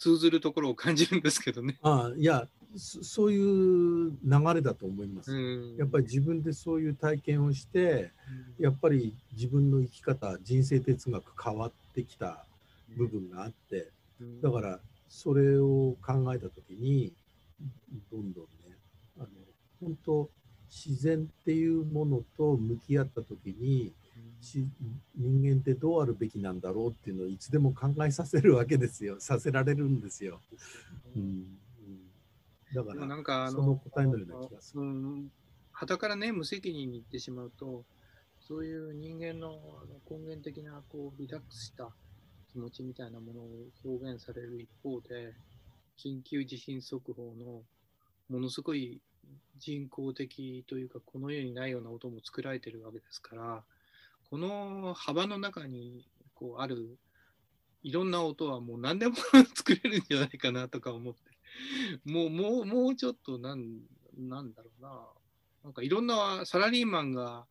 [0.00, 1.78] 通ずるところを感じるんですけどね。
[1.82, 5.30] あいやそういう流れだと思います。
[5.76, 8.10] やっぱり自分でそういう体験をして、
[8.58, 12.44] やっぱり自分の生き方人生哲学変わってきた
[12.96, 13.88] 部分があって、
[14.42, 17.12] だからそれを考えた時に
[18.10, 18.76] どんどんね
[19.18, 19.28] あの
[19.80, 20.30] 本当
[20.70, 23.92] 自然っていうものと向き合った時に
[24.42, 30.40] 人間ってどうあるべきなんだろうっていうのをいつでも考えさせるわけですよ させられるんですよ。
[31.14, 31.58] うん、
[32.74, 34.82] だからなんかあのその答えのような気がする。
[35.72, 37.84] はたからね無責任に言ってしまうと
[38.38, 39.58] そういう人間の
[40.10, 41.90] 根源的なこうリラックスした
[42.52, 43.48] 気持ちみたいなものを
[43.84, 45.34] 表現される一方で
[45.96, 47.62] 緊急地震速報の
[48.28, 49.00] ものすごい
[49.58, 53.62] 人工的というかこの世にないような音も作られてるわけですから
[54.30, 56.98] この幅の中にこうある
[57.82, 59.14] いろんな音はもう何でも
[59.54, 61.20] 作れるんじゃないかなとか思って、
[62.04, 63.80] もう、もう、もうちょっとなん、
[64.16, 65.08] なんだろうな。
[65.64, 67.46] なんかいろんなサラリーマンが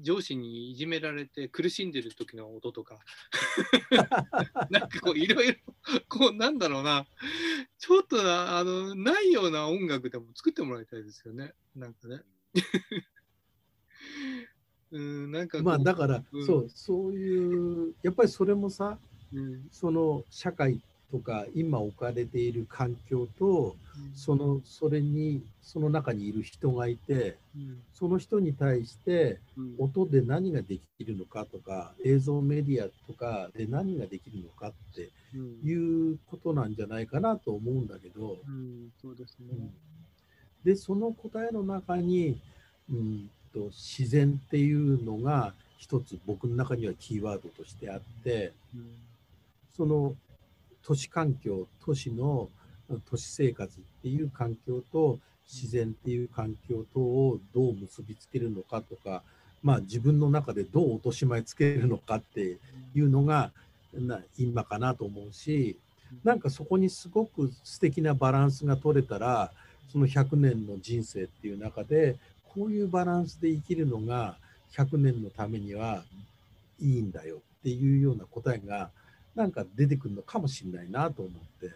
[0.00, 2.98] 上司にいじめられて苦しんでる時の音とか。
[4.70, 5.54] なんかこういろいろ
[6.08, 7.06] こうなんだろうな。
[7.78, 11.54] ちょっとあのないような音楽でも作ってもらいたいですよね。
[11.76, 12.22] なんかね
[14.92, 18.98] うんなんかまあだから、うん、そうそういうやっぱりそれもさ、
[19.32, 20.80] うん、その社会
[21.10, 27.36] とか今置かれている環境と、うん、そのそれにその中にいる人がいて、
[27.92, 29.38] その人に対して
[29.78, 35.10] 音で何ができるのかとか、映像メディアとかで何ができるのかって
[35.64, 38.36] いうことなんじゃないかなと思うんだけど、
[39.02, 39.70] そうですね。
[40.64, 42.40] でその答えの中に、
[42.88, 48.52] うんと自然っていうのが一つ僕の中にはキーワードとしてあって、
[49.76, 50.14] その
[50.82, 52.48] 都市環境都市の
[53.08, 55.18] 都市生活っていう環境と
[55.50, 59.22] 自然っていう環境とをどう結びつけるのかとか、
[59.62, 62.58] まあ、自分の中でどう落とし前つけるのかって
[62.94, 63.52] いうのが
[64.38, 65.76] 今かなと思うし
[66.24, 69.52] なんかそこにすごく素敵なバランスが取れたら
[69.90, 72.16] その100年の人生っていう中で
[72.54, 74.36] こういうバランスで生きるのが
[74.72, 76.02] 100年のためには
[76.80, 78.90] いいんだよっていうような答えが
[79.34, 81.72] なんか出てくるのかもしれないなと思って。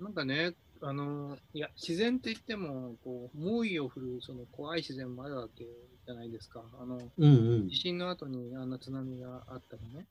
[0.00, 6.62] なんかね、あのいや自然って言ってもこう猛威を振るその怖い自然もあるわけじゃないですか。
[6.80, 10.06] あの、うんうん、地震の後にあんな津波があったりね、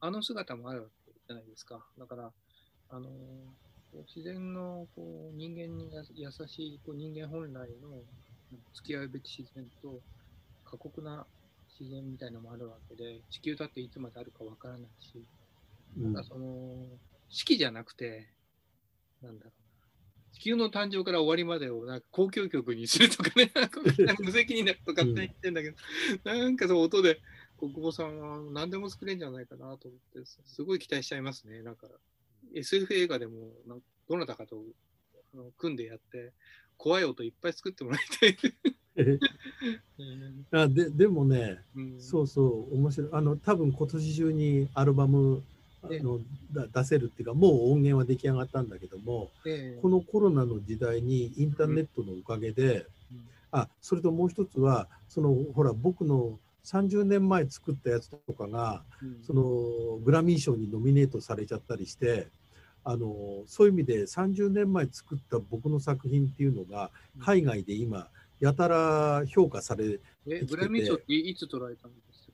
[0.00, 1.84] あの姿もあるわけじゃないですか。
[1.98, 2.30] だから、
[2.90, 3.08] あの
[4.08, 8.02] 自然のこう人間に優しいこう人間本来の
[8.74, 10.00] 付き合うべき自然と
[10.64, 11.26] 過酷な
[11.78, 15.24] 自然みたいなのもあるわけで、地球だっていつまであるかわからないし、
[15.96, 16.74] なんかその、
[17.28, 18.28] 四季じゃなくて、
[19.22, 19.66] なんだろうな、
[20.32, 23.50] 地球の誕生から終わりまでをなんか公共曲にするとかね、
[24.20, 25.76] 無責任なこと勝手に言ってんだけど、
[26.24, 27.20] うん、なんかその音で、
[27.58, 31.62] 国母さんは何でも作れるんじゃないかなと思って、すごい期待しちゃいますね。
[31.62, 31.88] なんか、
[32.54, 33.52] SF 映画でも、
[34.08, 34.62] どなたかと
[35.58, 36.32] 組んでやって、
[36.76, 38.36] 怖い音いっぱい作ってもらいたい。
[40.52, 43.10] あででもね、うん、そうそう面白い。
[43.12, 45.42] あの多分今年中にアルバム
[45.82, 46.20] あの
[46.72, 49.30] 出せるっていうかもう音源は出来上がったんだけども、
[49.82, 52.86] このコロナの時代にインターネットのおかげで、
[53.52, 58.82] あそれともう一つはそのほら僕の30年前作ったやつとかが、
[59.26, 62.26] そのグラミー賞にノミネートされちゃったりして
[62.88, 68.06] あのそういう意味で30年前作った僕の作品っていうのが海外で今
[68.38, 72.28] やたら評価されてえグラミー賞っていつ捉えたんです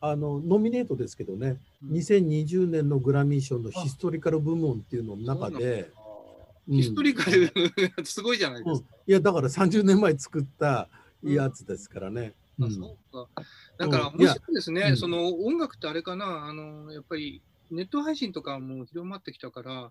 [0.00, 1.56] あのノミネートですけどね、
[1.88, 5.90] うん、2020年のグラミー賞のヒストリカル部門っていうのの中で、
[6.68, 7.52] ヒストリカル
[8.02, 10.88] すごいじゃないですか、うん、いやだから30年前作った
[11.22, 13.28] やつですからね、うん、そうか。
[13.78, 19.90] だから面白いですね、うん、その音楽ってあれかな、あのやっぱりネット配信とかも広まってきたから、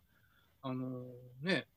[0.62, 1.04] あの
[1.42, 1.68] ね、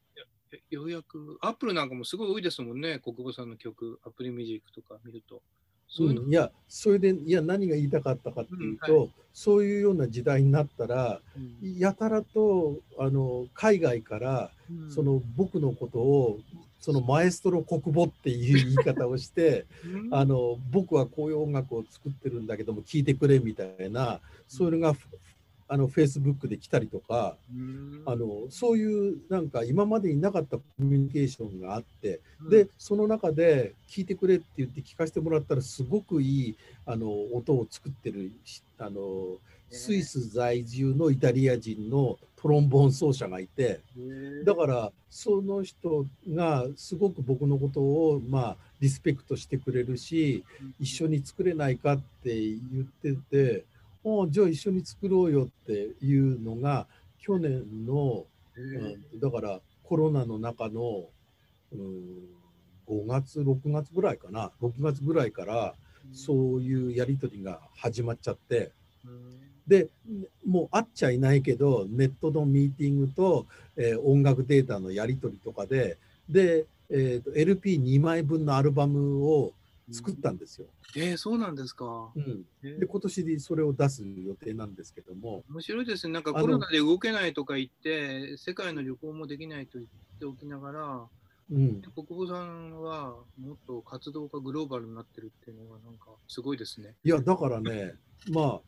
[0.71, 5.43] ようやく、アップルなんかもすごい多いですもんね、国母さんの曲、アプリミュージックとか見ると。
[5.89, 14.51] そういうの、うん、いや、それで、いや、何が言いたかったかっていうと、うんはい、そういうような時代になったら、うん、やたらとあの海外から、
[14.89, 16.41] その僕のことを
[16.83, 19.67] そのマエストロ国母っていう言い方をして、
[20.11, 24.99] あの僕はこういう音楽を作ってるんだけども聴いてくれみたいなそういうのが
[25.73, 27.35] あのフェイスブックで来たりとか
[28.05, 32.21] あのそういうなんか今までになかったコミュニケーションがあって、
[32.51, 38.33] でその中で聞いてくれって言って聞かせてもらったらすごくいいあの音を作ってる
[38.79, 39.39] あの
[39.71, 43.81] スイス在住のイタリア人のトロンボーン奏者がいて
[44.45, 50.45] だからその人がすごく僕のことをまあリスペクトしてくれるし
[50.79, 53.65] 一緒に作れないかって言ってて
[54.05, 55.73] あじゃあ一緒に作ろうよって
[56.05, 56.87] いうのが
[57.19, 58.25] 去年の、
[58.57, 61.05] うん、だからコロナの中の、
[61.73, 61.81] うん、
[62.89, 64.51] 5月6月ぐらいかな。
[64.61, 65.75] 6月ぐらいから
[66.13, 68.73] そういうやり取りが始まっちゃって。
[69.67, 69.89] で
[70.45, 73.47] もう会っちゃいないけどネットのミーティングと、
[73.77, 75.99] えー、音楽データのやり取りとかで
[76.29, 79.53] で、えーと、LP2 枚分のアルバムを
[79.91, 80.67] 作ったんですよ。
[80.95, 82.11] うん、えー、そうなんですか。
[82.15, 82.45] うん、
[82.79, 85.45] で今年でそれを出す予定なんですけども。
[85.51, 86.15] 面白いですね。
[86.15, 89.87] なんかコロナで動けないとか言って世界の旅行もできないと言っ
[90.19, 91.07] ておきながら。
[91.51, 96.95] うん、国母さんはもっと活動がグローバルになってるっていうのがなんかすごいですね。
[97.05, 97.95] いやだからね
[98.33, 98.61] まあ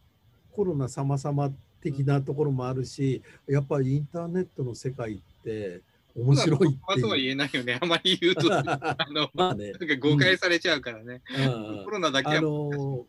[0.53, 1.51] コロナ様々
[1.81, 5.83] 的なところもあるし、やっぱりインターネットの世界って
[6.17, 7.01] 面白いって。
[7.01, 7.79] とは言えないよね。
[7.81, 11.23] あまり言うと、あの、 まあね、なんか誤解されちゃうからね。
[11.37, 12.37] うん、コロナだけは。
[12.37, 13.07] あの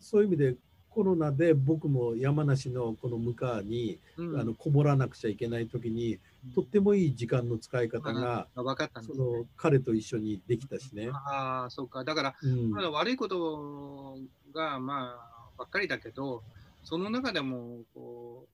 [0.00, 0.56] そういう意味で
[0.96, 6.14] コロナで僕も山梨のこの向川に、うん、あのこもらなくちゃいけない時に、
[6.46, 11.10] うん、とってもいい時間の使い方が、うん、かったその彼と一緒にできたしね。
[11.12, 14.16] ああそうかだから、うん、悪いこと
[14.54, 16.42] がまあばっかりだけど、
[16.82, 18.46] その中でもこ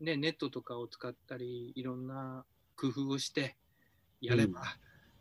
[0.00, 2.44] う、ね、ネットとかを使ったり、いろんな
[2.76, 3.56] 工夫をして
[4.20, 4.66] やれば、うん、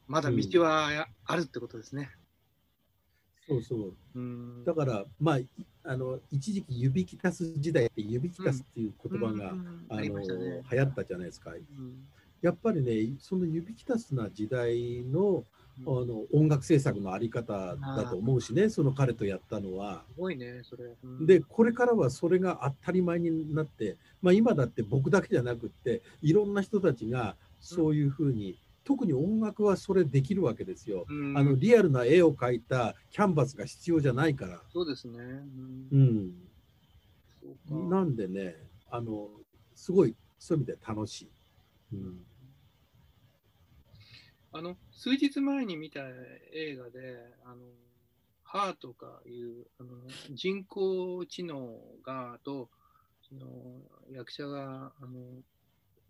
[0.08, 2.12] まだ道はあるってことですね。
[3.48, 3.94] そうそう。
[4.16, 5.38] うん、だから、まあ、
[5.84, 11.52] あの一時期指きたす時代って指きたすっていう言葉が、うん、あの、ね、流行ったじゃないですか。
[12.42, 15.44] やっぱりね、その指きたすな時代の
[15.80, 20.04] あの音楽制作のあり方だと思うしね、その彼とやったのは。
[20.14, 20.86] すごいね、それ。
[21.04, 34.62] うん、で、これからはそれが当たり前になって、まあ、今だって僕だけじゃなくって、いろんな人たちがそういうふうに、うん、特に音楽はそれできるわけですよ、うん、あのリアルな絵を描いたキャンバスが必要じゃないから。
[34.72, 35.20] そうですね。
[35.20, 36.34] うん。
[37.90, 38.56] なんでね、
[38.90, 39.30] あの、
[39.76, 41.32] すごい、そういう意味で楽しい。
[41.94, 42.26] うん
[44.56, 46.02] あの、数日前に見た
[46.54, 47.56] 映画で、あの、
[48.44, 49.90] ハーとかいう、あの、
[50.30, 52.70] 人工知能が、と、
[53.28, 55.42] その、役者が、あの、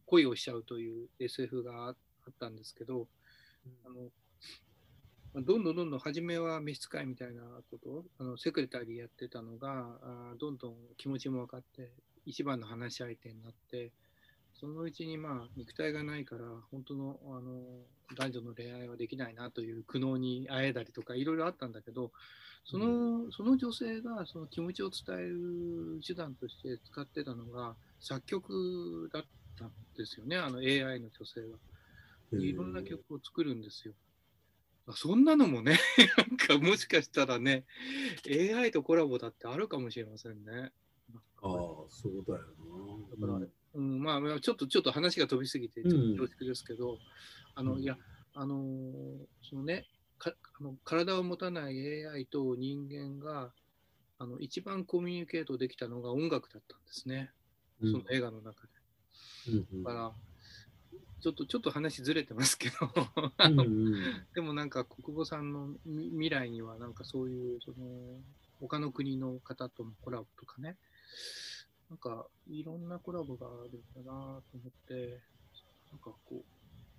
[0.05, 1.95] 恋をしちゃうという SF があっ
[2.39, 3.07] たんですけど、
[3.85, 4.09] あの、
[5.35, 7.41] どんどんどんどん初めは召使いみたいな
[7.71, 11.91] ことあのセクレタリーやってたのがあどんどん気持ちも分かって
[12.25, 13.91] 一番の話し相手になって
[14.53, 17.61] そのうちにまあ肉体がないから本当のあの
[18.15, 22.11] 男女の恋愛はできないなという苦悩にあえたりとかいろいろあったんだけど
[22.63, 29.27] そのその女性がその気持ちを伝える手段として使ってたのが作曲だった
[29.67, 31.57] んですよねあの AI の女性が。
[32.31, 33.93] いろんな曲を作るんですよ。
[34.95, 35.79] そんなのもね
[36.17, 37.65] なんかもしかしたらね
[38.27, 40.73] AI とコラボだってあるかもしれませんね。
[41.41, 41.51] ああ
[41.89, 42.39] そうだよ
[43.19, 43.27] な。
[43.27, 46.99] だから、うん、まあ、ちょっと、ちょっと話が飛びすぎて、ちょっと恐縮ですけど、うん、
[47.55, 47.97] あの、いや、
[48.33, 49.85] あのそのね、
[50.17, 53.53] かあの体を持たない AI と人間が、
[54.19, 57.31] あの、一番コミュニケートできたのが音楽だったんですね。
[57.81, 58.72] その映画の中で。
[59.83, 60.11] だから、
[61.21, 62.75] ちょっとちょっと話ずれてますけど。
[63.39, 63.93] うん、
[64.35, 68.21] でもなんか国母さんの未来にはなんかそういうその
[68.59, 70.77] 他の国の方とのコラボとかね。
[71.89, 75.21] なんかいろんなコラボがあるんだなと思って。
[75.93, 76.43] なんかこ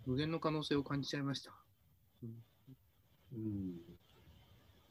[0.06, 1.52] う無限の可能性を感じちゃいました。
[2.22, 2.42] うん、
[3.32, 3.80] うん、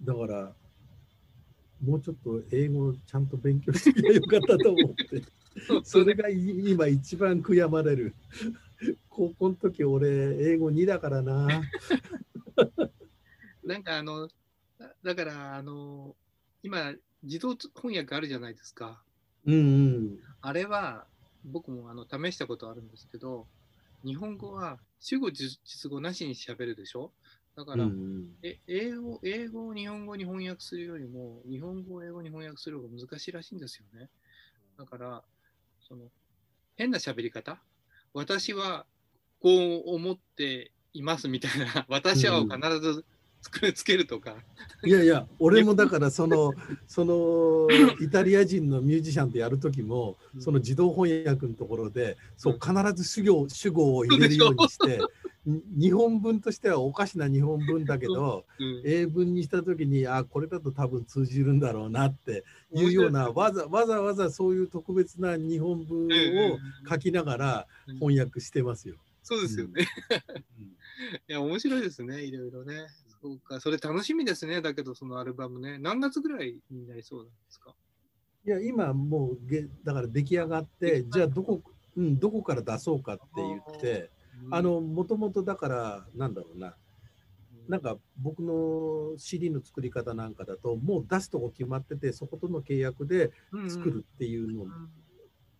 [0.01, 0.53] だから
[1.81, 5.23] もうちょっと英語ちゃんと勉強してきゃよかったと思って。
[5.83, 8.15] それが今一番悔やまれる。
[9.09, 11.61] 高校の時俺英語2だからな。
[13.63, 14.27] なんかあの、
[15.03, 16.15] だからあの、
[16.63, 16.93] 今
[17.23, 19.03] 自動翻訳あるじゃないですか。
[19.45, 20.19] うんうん。
[20.41, 21.07] あれは
[21.45, 23.47] 僕もあの試したことあるんですけど、
[24.03, 25.57] 日本語は主語実
[25.89, 27.11] 語なしに喋るでしょ？
[27.55, 34.09] だから、うんうん、え英語、英語を日本語に翻訳するよりも、日本語を英語に翻訳する方が難しいらしいんですよね。
[34.77, 35.23] だから、
[35.87, 36.05] その、
[36.75, 37.61] 変な喋り方？
[38.13, 38.85] 私は
[39.41, 39.49] こ
[39.85, 43.05] う思っていますみたいな、 私は必ず
[43.73, 44.35] つけるとか。
[44.85, 46.53] いやいや、 俺もだからその、
[46.87, 47.67] その
[47.99, 54.99] イタリア人のミュージシャンとやる時も、その自動翻訳のところで、そう必ず主語主語を入れるようにして、
[55.45, 67.67] 日本文としてはおかしな日本文だけど、うん、英文にした時にあこれだと多分通じるんだろうなっていうようなわざわざわざそういう特別な日本文を書きながら
[67.99, 68.95] 翻訳してますよ。
[69.21, 69.85] そうですよね。
[70.57, 70.69] うん、 い
[71.27, 72.23] や面白いですね。
[72.23, 72.87] いろいろね。
[73.21, 73.59] そうか。
[73.59, 74.61] それ楽しみですね。
[74.61, 75.77] だけどそのアルバムね。
[75.77, 77.75] 何月ぐらいになりそうなんですか？
[78.45, 81.61] いや今もうげだから出来上がってじゃあどこ,、
[81.97, 84.09] うん、どこから出そうかって言って。
[84.51, 86.75] あのもともとだからなんだろうな。
[87.67, 93.31] なんか僕の CD の作り方なんかだともう出すとこ決まっててそことの契約で
[93.69, 94.65] 作るっていうの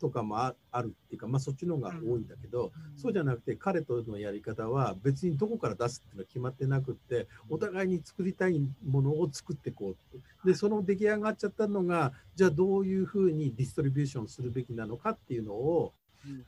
[0.04, 15.94] とかもあるっていうか、まあ、そっちの方が多いんだけど、そうじゃなくて彼とのやり方は別にどこから出すっていうのは決まってなくってお互いに作りたいものを作っていこうでその出来上がっちゃったのがじゃあどういうふうにディストリビューションするべきなのかっていうのを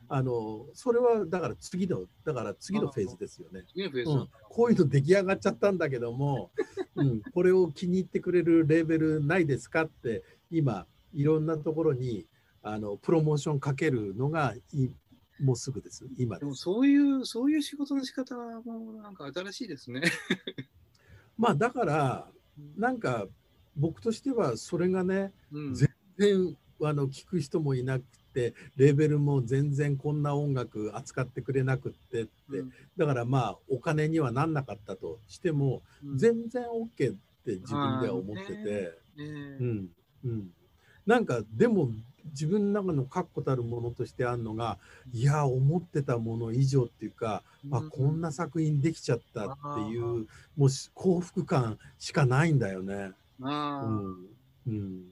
[0.08, 3.64] あのそれはだから次のだから次のフェーズですよね。
[3.76, 6.52] うん、こういうの出来上がっちゃったんだけども、
[6.96, 12.26] うん、これを気に入ってくれるレーベルないですかって今いろんなところに
[12.64, 14.90] あのプロモーションかけるのがい
[15.40, 20.02] もうすぐです、今でもそういう、そういう仕事の仕方はもうなんか新しいですね。
[21.38, 22.32] まあだから、
[22.78, 23.28] なんか
[23.76, 37.16] 僕としてはそれがね、うん、全然あの聞く人もいなくてレーベルも全然こんな音楽扱ってくれなくってって、うん、だからまあお金にはなんなかったとしても、うん、全然 OK っ
[37.46, 39.28] て自分では思ってて、ね
[39.60, 39.88] うん。
[40.26, 40.48] うん、
[41.06, 41.90] なんかでも
[42.32, 44.80] 自分の中の確固たるものとしてあるのが
[45.14, 50.28] いや思ってたもの以上っていうか、うん、あこんな作品できちゃったっていう
[50.58, 53.12] もう幸福感しかないんだよね。
[53.42, 54.28] あうん、
[54.68, 55.04] うん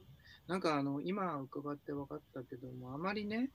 [0.53, 3.49] なんかあの今伺って分かったけども、あまりね、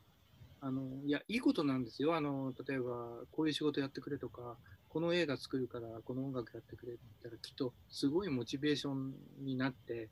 [0.60, 2.16] あのいや、いいことなんですよ。
[2.16, 4.56] あの例えば、こういう仕事やってくれとか、
[4.88, 10.08] この映画作るから、この音楽やってくれって言ったら、きっとすごいモチベーションになって、で、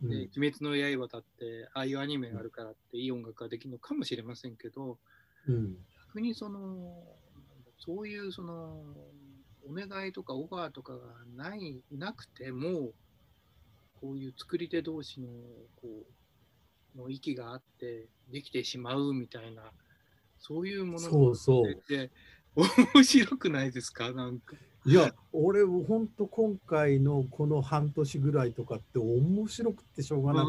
[0.00, 4.96] うん、鬼滅の刃だって、ああいうアニメがあるからっていい音楽ができるのかもしれませんけど、
[5.46, 5.76] うん、
[6.06, 6.94] 逆にその、
[7.78, 8.82] そういうその、
[9.68, 11.00] お願いとかオファーとかが
[11.36, 12.92] ない、なくても、
[14.02, 15.28] こういう作り手同士の
[15.76, 16.21] こう
[16.96, 19.62] の息があってできてしまうみたいな
[20.38, 22.10] そういうものそうそう
[22.54, 24.12] 面白くないですか？
[24.12, 24.56] なんか。
[24.84, 30.46] いや俺本当今回のこの半年ぐらいとかって面白くてしょうがなく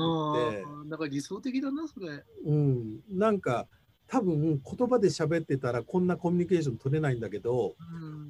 [0.51, 2.23] てなんか理想的だなそれ。
[2.45, 3.67] うんなんか
[4.07, 7.75] 多分言葉で喋ってたらこんなコミュニケーション取れないんだけど、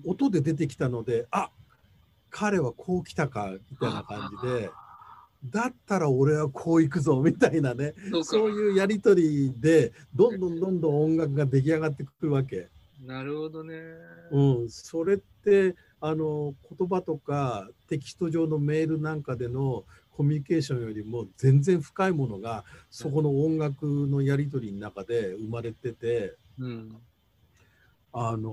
[0.06, 1.50] うん、音で出てきたのであ
[2.30, 4.70] 彼はこう来たかみたいな感じで。
[5.44, 7.94] だったら俺はこういくぞみたいなね。
[8.24, 12.70] そういうやり取りでどんどんどんどん音楽が出来上がってくるわけ。
[13.06, 13.76] なるほどね。
[14.32, 19.84] うん、それってあの言葉とかテキスト上のメールなんかでの
[20.16, 26.96] コミュニケーションよりも全然深いものがそこの音楽のやり取りの中で生まれてて、うん、
[28.14, 28.52] あの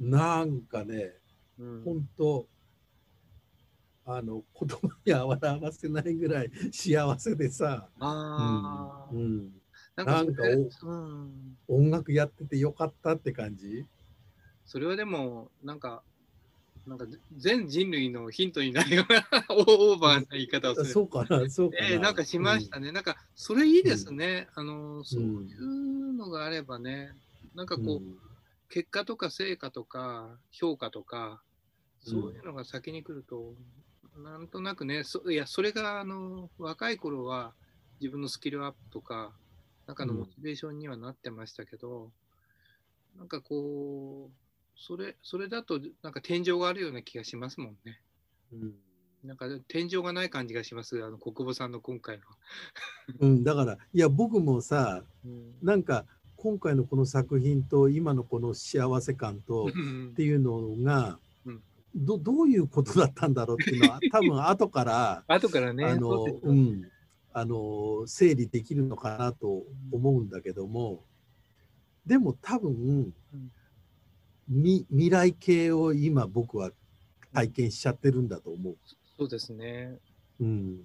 [0.00, 1.14] ー、なんかね、
[1.58, 2.46] うん、本当
[4.06, 9.52] あの子供には笑わせないぐらい幸せでさ、あうん、うん、
[9.96, 13.84] なんかうん、音楽やっててよかったって感じ？
[14.64, 16.02] それはでもなんか
[16.86, 20.86] なんか全人類のヒントになるような オーバーな言い方をする。
[20.86, 21.88] そうかな、そうかな。
[21.88, 22.88] えー、なんかしましたね。
[22.88, 24.46] うん、なんか、それいいですね。
[24.56, 27.12] うん、あの、そういうのがあればね、
[27.56, 28.18] なんかこう、うん、
[28.68, 31.42] 結果とか成果とか評価とか、
[32.02, 33.52] そういうのが先に来ると、
[34.22, 37.52] なんとなくね、そいや、それが、あの、若い頃は
[38.00, 39.32] 自分のスキルアップとか、
[39.86, 42.10] 中のモチベーションにはなってましたけど、
[43.16, 44.46] なんかこう、
[44.76, 48.00] それ、それだと、なんか天井があるような気がしますもんね。
[48.52, 48.74] うん。
[49.24, 52.24] なんか天井がない感じがします、あの国母さんの今回の。
[53.20, 56.04] うん、だから、いや、僕もさ、うん、なんか、
[56.36, 61.18] 今回のこの作品と今のこの幸せ感とっていうのが、うん、
[61.96, 66.90] どどういうことだったんだろうっていうのは 多分後から後からねあの、うん、
[67.32, 71.02] あの整理できるのかなと思うんだけども
[72.06, 73.12] でも多分、
[74.48, 76.70] み未来系を今僕は
[77.34, 78.76] 体験しちゃってるんだと思う。
[79.18, 79.98] そうですね。
[80.40, 80.80] うん。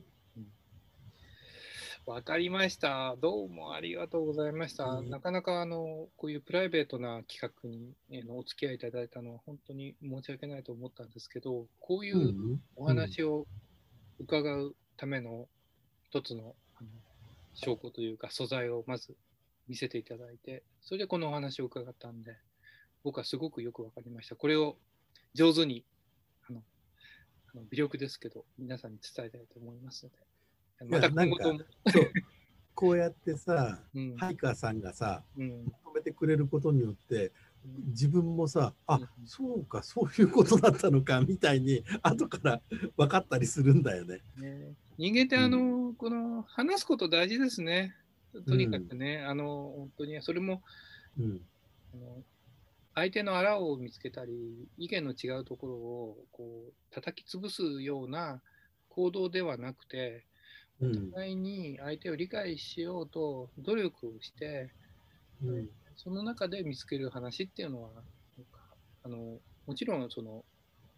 [2.11, 3.15] わかりました。
[3.21, 4.83] どうもありがとうございました。
[4.83, 13.47] うん、なかなかあのこういうプライベートな企画に、えのお付き合いいただいたのは本当に申し訳ないと思ったんですけど、こういうお話を
[14.19, 15.47] 伺うための
[16.03, 16.89] 一つのあの
[17.53, 19.15] 証拠というか素材をまず
[19.69, 22.35] 見せていただいて、それでこのお話を伺ったんで、
[23.05, 24.35] 僕はすごくよく分かりました。
[24.35, 24.75] これを
[25.33, 25.85] 上手に、
[26.49, 26.61] あの、
[27.53, 30.17] あの微力ですけど、皆さんに伝えたいと思いますので、
[30.87, 31.59] また今後とも。
[32.73, 37.31] こうやってさ、 うん、ハイカーさんがさ、うん、止めてくれることによって、
[37.89, 42.61] 自分もさ、あ、うん、そうか、そういうことだったのかみたいに、 後から
[42.97, 44.21] 分かったりするんだよね。
[44.37, 44.73] ね。
[44.97, 47.95] 人間ってあの、うん、この話すこと大事ですね。
[48.47, 50.63] とにかくね、あの本当にそれも、
[51.19, 51.41] うん、
[51.93, 52.23] あの
[52.95, 58.41] 相手のあらを見つけたり、意見の違うところをこう叩き潰すような
[58.89, 60.25] 行動ではなくて、
[60.81, 64.71] お互いに相手を理解しようと努力をして、
[65.43, 67.89] うん、その中で見つける話っていうのは、
[69.03, 70.43] あのもちろんその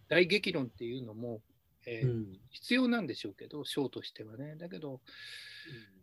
[0.08, 1.40] 大激論っていうのも、
[1.86, 4.56] えーうん、必要なんでしょうけど、章としてはね。
[4.56, 5.00] だけど、うん、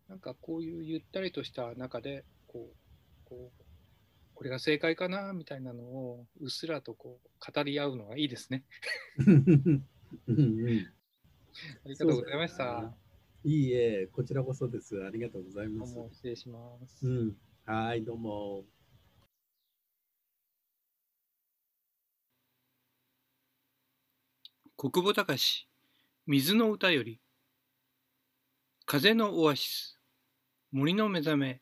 [0.10, 3.64] なんかこういうゆったりとした中で、こう、こう
[4.42, 8.64] これが正解かなみたいなのをうっすらとこう語り合うのがいいですね。
[9.20, 9.24] あ
[11.86, 13.01] りがとうございました。
[13.44, 15.04] いいえ、こちらこそです。
[15.04, 15.96] ありがとうございます。
[16.12, 17.08] 失礼します。
[17.08, 17.36] うん、
[17.66, 18.66] はい、どうも。
[24.78, 25.68] 国母隆
[26.28, 27.20] 水の歌より
[28.86, 30.00] 風のオアシス
[30.72, 31.62] 森の目覚め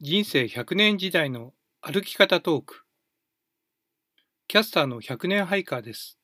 [0.00, 2.82] 人生100年時代の歩き方トーク。
[4.48, 6.18] キャスターの100年ハイカーです。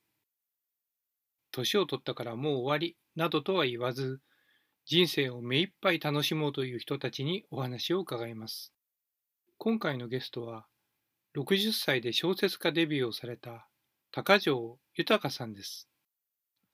[1.51, 4.21] 年を取ったからもう終わりなどとは言わず
[4.87, 8.73] 人生を目いっぱい楽しもうという人たちにお話を伺います。
[9.59, 10.67] 今回のゲストは
[11.37, 13.69] 60歳で小説家デビューをされた
[14.11, 15.89] 高城豊さんです。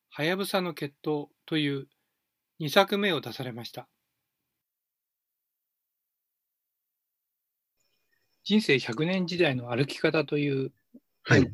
[0.08, 1.88] はやぶさの決闘という
[2.60, 3.88] 2作目を出されました。
[8.44, 10.72] 人生100年時代の歩き方という、
[11.24, 11.52] はい、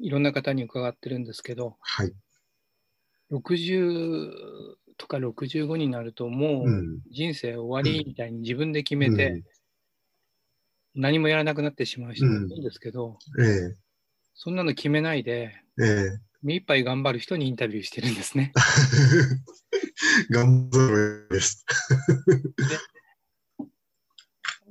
[0.00, 2.12] いろんな方に伺ってるんですけど、はい、
[3.30, 4.30] 60
[4.96, 9.42] とか65になるともう人生終わりみたいに自分で決めて、
[10.94, 13.76] 何もやらなくなってしまう人もいるんですけど、うんえ。
[14.34, 18.52] そんなの決めないで、え目いっぱい頑張る人にインタビューしてるんですね。
[20.30, 21.64] 頑張るです。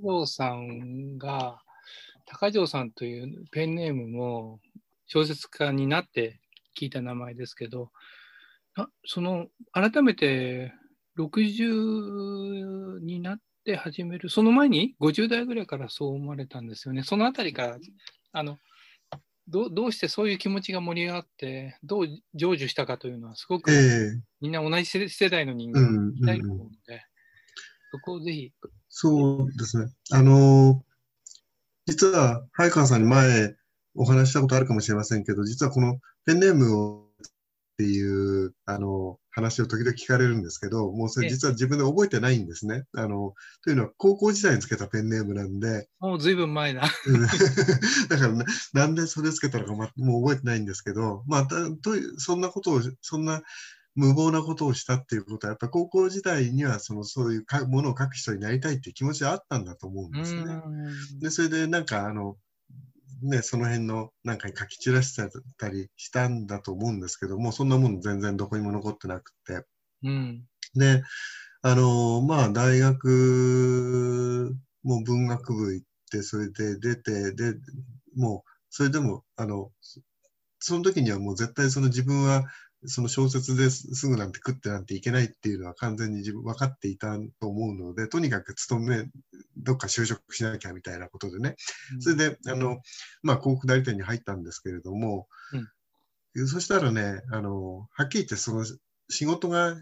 [0.01, 1.61] 高城さんが、
[2.25, 4.59] 高城さんというペンネームも
[5.05, 6.39] 小説家になって
[6.75, 7.91] 聞いた名前ですけど、
[9.05, 10.73] その改めて
[11.17, 17.03] 60になって始める、その前に50代ぐらいからそう思われたんですよね。
[17.03, 17.77] そのあたりから
[18.31, 18.59] あの
[19.49, 23.71] どどうしてそういう気持ちが盛り上がって、どう成就したかというのは、すごく、
[24.41, 27.03] みんな同じ世代の人間が聞きたいと思うので、
[27.91, 28.51] そこをぜひ。
[28.89, 29.91] そうですね。
[30.11, 30.83] あの、
[31.87, 33.55] 実は、早川さんに前
[33.95, 37.08] お話したことあるかもしれませんけど、実はこのペンネームを
[37.79, 42.83] っていうあの話を時々聞かれるんですけど、もうそれ実は自分で覚えてないんですね。
[42.93, 45.87] あのというのは高校時代につけたペンネームなんで。
[46.01, 46.81] もうずいぶん前だ。
[48.09, 51.57] だから、ね、なんでそれつけたのか、ま、もう覚えてないんですけど、まあ、と
[52.17, 53.43] そんなことを、そんな
[53.95, 60.61] 無謀なことをしたっていうことは、やっぱ高校時代にはそのそういうものを書く人になりたいっていう気持ちはあったんだと思うんですね。
[61.21, 62.35] で、それでなんかあの、
[63.21, 65.23] ね、その辺のなんかに書き散らして
[65.57, 69.65] たりしたんだと思うんですけども、そんなもの全然どこにも残ってなくて。
[70.03, 70.45] うん、
[70.75, 71.03] で、
[71.61, 77.55] あの、まあ、大学も文学部行って、それで出て、で、
[78.15, 79.71] もう、それでも、あの、
[80.59, 82.45] その時にはもう絶対その自分は
[82.85, 89.05] その小説ですぐなんて食ってなんていけないっていうのは完全に自分分かっていたと思うので、とにかく勤め、
[89.57, 91.55] どっか就職しなきゃみたいなことでね、
[91.99, 92.79] それで、あの、
[93.21, 95.27] まあ、広告代理店に入ったんですけれども、
[96.35, 98.65] うん、そしたらね、あの、はっきり言ってその
[99.09, 99.75] 仕事が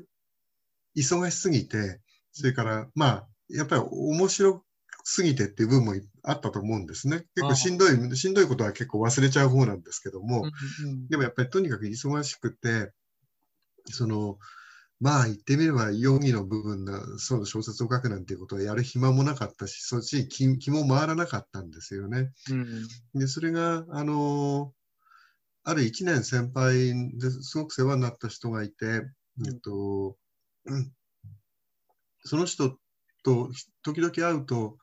[0.95, 4.65] 忙しすぎて、それから、まあ、やっぱり面白
[5.09, 5.93] すぎてっていう部分も
[6.23, 7.23] あったと思うんですね。
[7.33, 10.41] 結構しんどい、しんどいことは結構忘れちゃう方なんですけども、
[10.83, 12.91] うんうん、でもやっぱりとにかく忙しくて、
[13.85, 14.37] その、
[14.99, 22.33] まあ言ってみれば、容疑の部分のその小説を書くなんていうことをやる暇もなかったし、そっちに気気も回らなかったんですよね。
[22.51, 22.87] うん、
[23.17, 24.73] で、それが、あの、
[25.63, 29.03] ある1年先輩ですごく世話になった人がいて、
[29.47, 30.17] えっと、
[30.65, 30.91] うん、
[32.25, 32.77] その人
[33.23, 33.51] と
[33.83, 34.77] 時々会うと、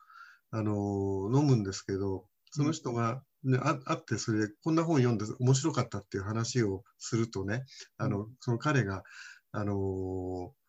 [0.57, 7.65] あの飲むんですけど、その人が、ね、ああってそれでこんな本読んで面白かったっていう話をするとね
[7.99, 9.03] あのその彼が、
[9.51, 10.65] あのー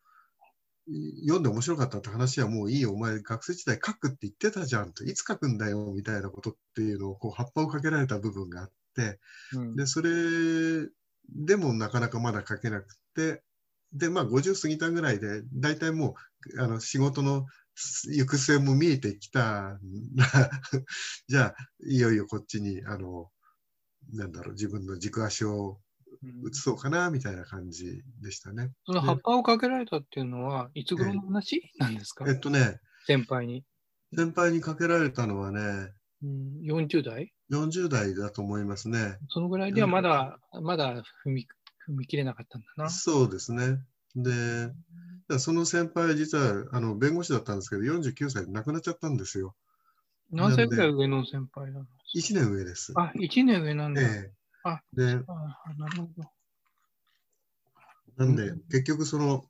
[1.21, 9.19] 読んで面白かったって話はもういいよ、お前学生時代書くって言ってたじゃんと、いつ書くんだよみたいなことっていうのをこう葉っぱをかけられた部分があって、
[9.53, 10.11] うん、でそれ
[11.29, 13.41] でもなかなかまだ書けなくて、
[13.93, 16.15] で、まあ50過ぎたぐらいで、大体も
[16.55, 17.45] うあの仕事の
[18.07, 19.79] 行く末も見えてきたら、
[21.27, 21.55] じゃあ
[21.85, 23.29] いよいよこっちに、あの、
[24.13, 25.79] なんだろう、自分の軸足を
[26.49, 28.71] 移そうかなみたいな感じでしたね。
[28.85, 31.61] その葉っぱをかけられたっていうのは、いつ頃の話？
[31.77, 32.25] なんですか？
[32.29, 33.65] えっとね、先輩に。
[34.15, 35.91] 先輩にかけられたのはね、
[36.23, 39.17] うん、40代 ?40 代だと思いますね。
[39.29, 41.47] そのぐらいではまだ、まだ踏み
[41.89, 42.89] 踏み切れなかったんだな。
[42.89, 43.79] そうですね。
[44.15, 44.71] で、
[45.39, 49.55] その先輩、実はあの弁護士だったんですけど、49歳で亡くなっちゃったんですよ。
[50.31, 52.93] 何歳ぐらい上の先輩なの ?1 年上です。
[52.95, 54.01] あ、1年上なんだ。
[54.01, 54.31] ええ
[54.65, 55.09] あ、で、あ
[55.77, 56.29] なるほど。
[58.17, 59.45] なんで、結局その、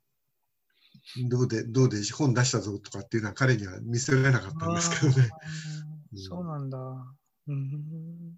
[1.28, 5.30] どうで、どうで本出したぞとかっていうのは彼には見せられなかったんですけどね。
[6.16, 6.78] そうなんだ。
[7.48, 8.36] うん、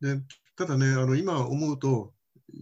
[0.00, 0.20] で
[0.56, 2.12] ただね、あの今思うと、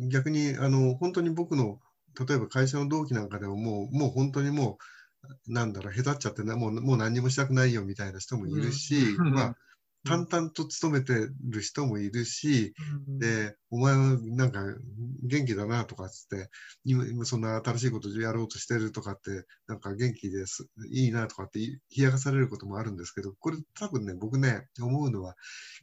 [0.08, 1.80] 逆にあの本当に僕の、
[2.18, 4.78] 例えば会社の同期なんかでももう、もう本当にも
[5.48, 9.56] う、なんだろう、へたっちゃってね、もうもう何もしたくないよみたいな人もいるし、うん、まあ、
[10.04, 11.14] 淡々と勤めて
[11.48, 12.74] る人もいるし、
[13.08, 14.62] うん、で、お前はなんか
[15.22, 16.50] 元気だなとかっつって、
[16.84, 25.34] 今今そんな新しいことやろうとしてるとかって、なんか元気です、いいなとかって冷やかされることもあるんですけど、これ多分ね、僕ね、思うのは、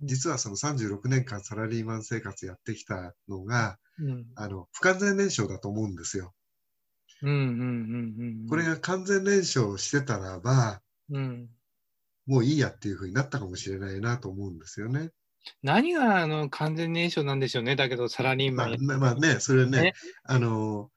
[0.04, 6.34] 実はその36年間サラリーマン生活やってきたのが、うん、あの、不完全燃焼だと思うんですよ。
[8.50, 11.50] これが完全燃焼してたらば、うん
[12.32, 15.10] もういいやっていうふうになったかもしれないなと思うんですよね。
[15.64, 18.78] 何があの完全燃焼なんでしょうね、だけどサラリーマン。
[18.80, 19.94] まあ、まあ、ね、それね、ね。
[20.24, 20.90] あの、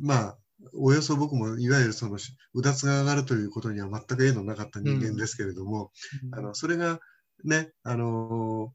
[0.00, 0.38] まあ、
[0.72, 2.18] およそ僕もいわゆるその
[2.54, 5.90] うだつが上がるということには全く縁のなかった人間ですけれども、
[6.32, 7.00] うん、あのそれが
[7.42, 8.72] ね、あの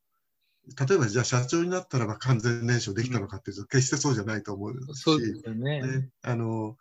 [0.78, 6.76] 例えばじゃあ社長になったらば完全燃焼できたのかっていうと、決してそうじゃないと思うし、そうですよね、ね、あの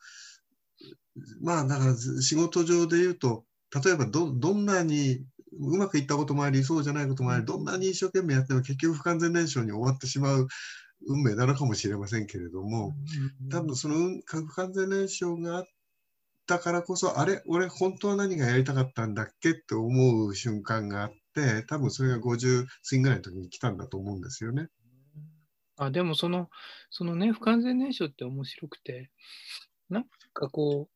[1.40, 3.44] まあだから仕事上で言うと
[3.84, 10.48] 例えばどどんなにうまくいったこともありそうじゃないこともありどんなに一生懸命やっても結局不完全燃焼に終わってしまう
[11.06, 12.94] 運命なのかもしれませんけれども
[13.50, 15.64] 多分その不完全燃焼があっ
[16.46, 24.68] たからこそあれ俺本当は何がやりたかったんだっけって思う瞬間があって多分それが50過ぎぐらいの時に来たんだと思うんですよね。
[25.76, 26.50] あでもその
[26.90, 29.10] そのね不完全燃焼って面白くて
[29.88, 30.04] なん
[30.34, 30.88] かこ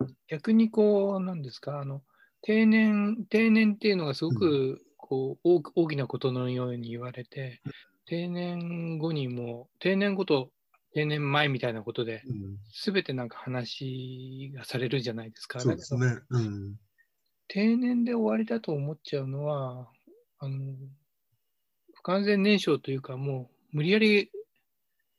[0.00, 2.02] う逆にこうなんですかあの
[2.42, 7.60] 定年、定年っていうのがすごくこう、うん、大きなことのように言われて、
[8.06, 10.50] 定年後にも、定年後と
[10.94, 12.22] 定年前みたいなことで、
[12.70, 15.60] す、べ、てなんか話がされるじゃないですか。
[15.60, 16.18] そうですね。
[16.30, 16.76] うん、
[17.48, 19.88] 定年で終わりだと思っちゃうのは、
[20.38, 20.74] あの
[21.94, 24.30] 不完全燃焼というか、もう無理やり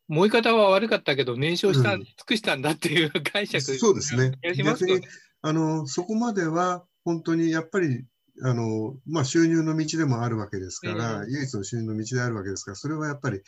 [0.07, 4.38] 燃え方は悪かったけど、燃焼した、うん、尽くしたんだっていう解釈、そうですね。
[4.55, 5.01] 逆に
[5.41, 8.06] あのそこまでは本当にやっぱり
[8.41, 13.41] あの、まあ、収入の道でもあるわけですから、唯一の収入の道であるわけですから、それはやっぱり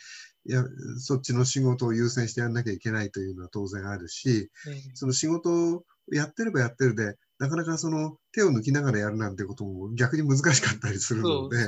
[0.44, 0.64] や
[0.98, 4.50] そっちの仕事を優先してやんなきゃいけないというのは当然あるし、
[4.94, 11.58] その仕事をやってればやってるで、なかなかその手を抜きながらやるなんてことも逆に難しかったりするので、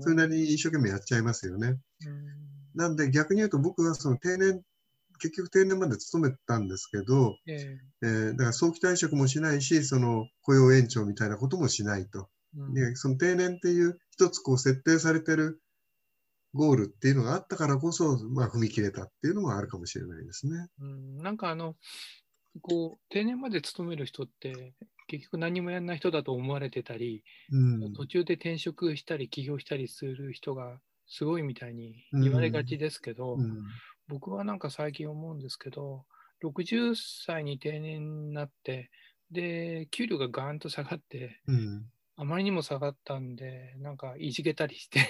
[0.00, 1.76] それなりに一生懸命やっちゃいますよね。
[2.74, 4.62] なんで逆に言うと僕はその定年
[5.18, 12.28] 結局定年まで勤めたんですけど、えー、えー、だから早期退職もしないし、その雇用延長みたいなこともしないと。
[12.56, 15.60] うん、でその定年っていう一つこう設定されてる
[16.54, 20.68] ゴールっていうのがあったからこそ、まあ、踏み切れたっていうのもあるかもしれないですね。
[20.80, 21.76] うん、なんかあの、
[22.62, 24.74] こう、定年まで勤める人って、
[25.06, 27.58] 結局何もやらない人だと思われてたり、う
[27.88, 33.64] ん、途中で転職したり起業したりする人がすごいみたいに言われがちですけど、うん、
[34.08, 36.04] 僕はなんか最近思うんですけど、
[36.42, 36.94] 60
[37.26, 38.90] 歳に定年になって、
[39.30, 41.84] で、給料がガーンと下がって、うん、
[42.16, 45.00] あまりにも下がったんで、なんかいじけたりして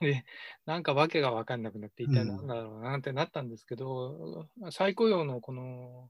[0.00, 0.24] で、
[0.64, 6.08] なんか訳が分かんなくなって、一体何だろうなってなったんですけど、うん、再雇用のこの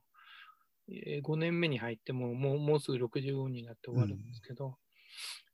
[0.89, 4.77] 5年目に入っても、もうもうすぐ65になって終わるんですけど、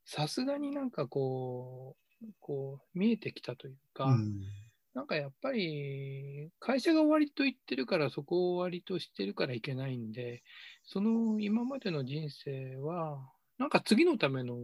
[0.05, 4.41] さすがになんかこう、こう見えてきたというか、うん
[4.95, 10.43] なんかやっぱり会社が終わりと言ってるからそこを終わりとしてるからいけないんで
[10.85, 13.19] その今までの人生は
[13.59, 14.57] なんか次のための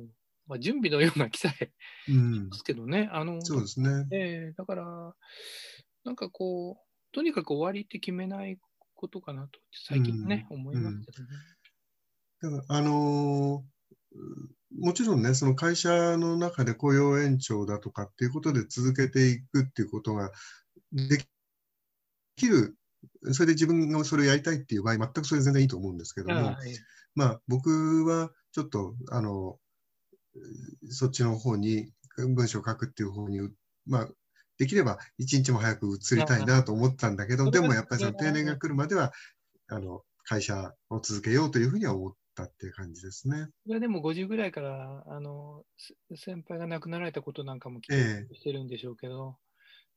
[0.49, 1.73] まあ、準備のような記載
[2.09, 3.09] うんですけどね。
[3.13, 4.07] あのそうですね。
[4.13, 5.15] ええだから、
[6.05, 8.59] なんかこう、とにかく終わりって決めない
[8.95, 11.29] ことかなと、最近ね、思いますけどね。
[12.43, 13.77] だからあのー
[14.79, 20.33] もちろんね、その会社の中で雇用延長だとかっていうことで続けていくっていうことが
[20.93, 21.25] で
[22.37, 22.77] きる、
[23.33, 26.57] それで自分がそれをやりたいっていう場合、全くそれ全然いいと思うんですけども、はい
[27.15, 29.59] まあ、僕はちょっと、あの、
[30.91, 33.41] そっちの方に、文章を書くっていう方に、
[33.87, 34.09] まあ、
[34.59, 39.13] できれば一日も早く移りたいなと思ったんだけど、でもやっぱりその定年が来るまでは、
[39.69, 43.49] あの、会社を続けようというふうには思ったっていう感じですね。
[43.67, 49.37] それでも50ぐらいから、あの、せ先輩が亡くなられたことなんかも聞ええいてるんでしょうけど、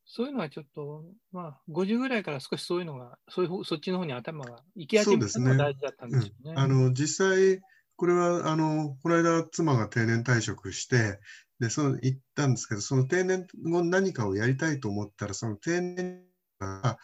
[0.05, 6.53] そういうのはちょっと、まあ、50ぐらいから少しそういうのが、そういう方そっちの方に頭が行き始めたのが大事だったんでうしょうね。
[6.55, 7.61] ん、あの実際、
[7.95, 11.19] これはあのこの間、妻が定年退職して、
[11.59, 16.23] でその言ったんですけど、その定年後何かをやりたいと思ったら、その定年
[16.59, 16.97] が、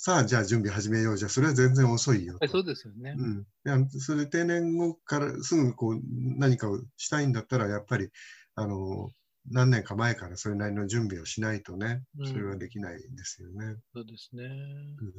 [0.00, 2.46] さあ、じゃあ準備始めようじゃ、それは全然遅いよと。
[2.46, 3.16] そうですよね。
[3.18, 6.00] うん、いやそれで定年後からすぐこう
[6.38, 8.08] 何かをしたいんだったら、やっぱり
[8.54, 9.10] あの
[9.50, 13.74] 何年か前からそれなりの準備をしないとね、うんそれはできないですよね。
[13.92, 14.44] そうですね。
[14.44, 15.12] うん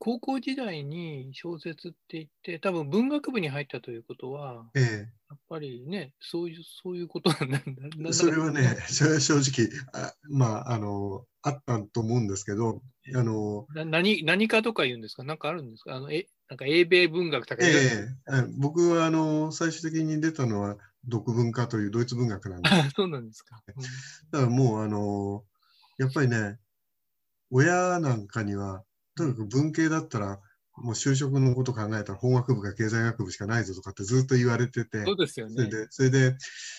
[0.00, 7.58] 高校時代に小説って言って、多分文学部に入ったということは、えやっぱりね、そういう、そういうことなんだ。
[8.12, 12.82] それはね、正直あ、まあ、あの、あったと思うんですけど、
[13.14, 15.22] あの、な何、何かとか言うんですか？
[15.22, 15.94] なんかあるんですか？
[15.94, 18.08] あの、え、なんか英米文学とかええ。
[18.32, 22.74] え僕はあの最終的に出たのは、独文化というドイツ文学なんで。
[22.74, 22.82] す。
[22.84, 23.62] あそうなんですか。
[23.76, 24.02] うん。
[24.32, 25.44] だからもう、あの、
[25.98, 26.58] やっぱりね、
[27.50, 28.84] 親なんかには、
[29.20, 30.40] とにかく文系だったら、
[30.76, 35.54] もう就職のこと考えたら法学部か経済学部しかないぞとかってずっと言われてて、そうですよね。
[35.54, 36.36] それで、それで、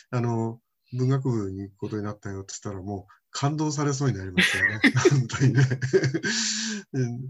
[0.10, 0.60] あの、
[0.94, 4.80] 文学部に行くことになったよって言ったら、もう感動されそうになりましたよね。
[5.12, 5.62] 本当にね。
[6.94, 7.22] うん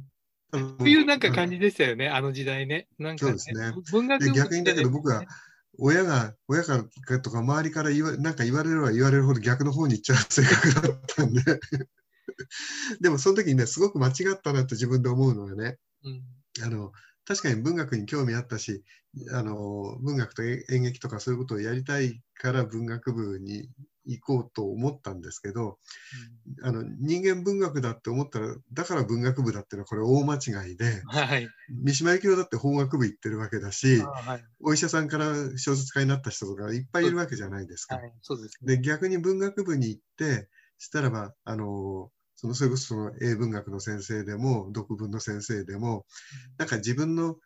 [0.54, 2.90] そういうなんか感じでしたよね、あの時代ね。
[3.00, 5.28] なんか、ね、そうですね文学部で逆にだけど僕はね
[5.80, 11.42] 親が、親からとか周りから言わなんか言われれば言われるほど逆の方に行っちゃう性格だったんで。
[13.00, 16.22] でもその時にね、すごく間違ったなって自分で思うのはね、うん
[16.64, 16.92] あの
[17.26, 18.84] 確かに文学に興味あったし
[19.32, 23.70] あの文学と演劇とかそういうことをやりたいから文学部に
[24.06, 25.78] 行こうと思ったんですけど
[26.64, 31.48] あの人間文学だって思ったらだから文学部だっていうのはこれ大間違いではい。
[31.70, 34.44] 三島由紀夫だって法学部行ってるわけだしあはい。
[34.62, 38.00] お医者さんから小説家になった人とかいっぱいいるわけじゃないですか。
[38.64, 40.50] で逆に文学部に行って
[40.80, 42.10] したらばあの
[42.42, 46.08] そのそれこそその英文学の先生でも読文の先生でも
[46.58, 47.40] なんか自分の好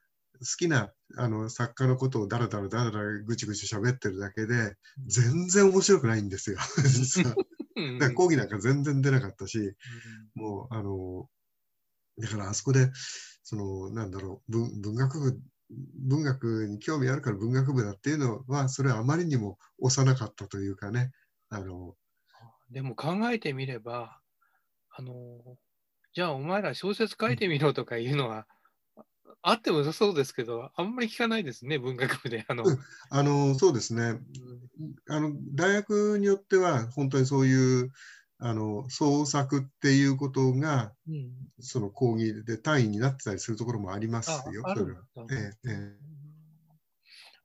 [0.58, 6.60] きなあの作家のことをだらだらだらだらぐちぐち喋ってるだけで全然面白くないんですよ。
[6.86, 7.36] 実は。
[7.76, 8.00] うん。
[8.00, 9.76] だから講義なんか全然出なかったしう
[10.40, 11.30] んもうあの
[12.18, 12.90] だからあそこで
[13.44, 15.42] そのなんだろう文文学部
[16.08, 21.12] 文学に興味あるから文学部だっていうのはそれはあまりにも幼かったというかね。
[21.50, 21.96] あの
[22.72, 24.20] でも考えてみれば、
[24.98, 25.58] あの、
[26.14, 28.48] じゃあお前ら小説書いてみろとかいうのは、
[29.42, 32.46] あっても良さそうですけど、あんまり聞かないですね、文学部で。
[32.48, 32.80] あの、うん。
[33.10, 34.20] あのそうですね。
[35.10, 37.92] あの大学によっては本当にそういう
[38.40, 41.32] あの創作っていうことがうん。
[41.60, 44.64] その講義で単位になってたりするところもありますあよ。
[44.76, 45.02] それは。
[45.28, 45.70] だええ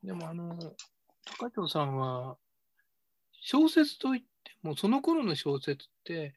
[0.04, 0.06] え。
[0.06, 0.56] でもあの、
[1.38, 2.36] 高藤さんは、
[3.32, 6.34] 小説といっても、その頃の小説って、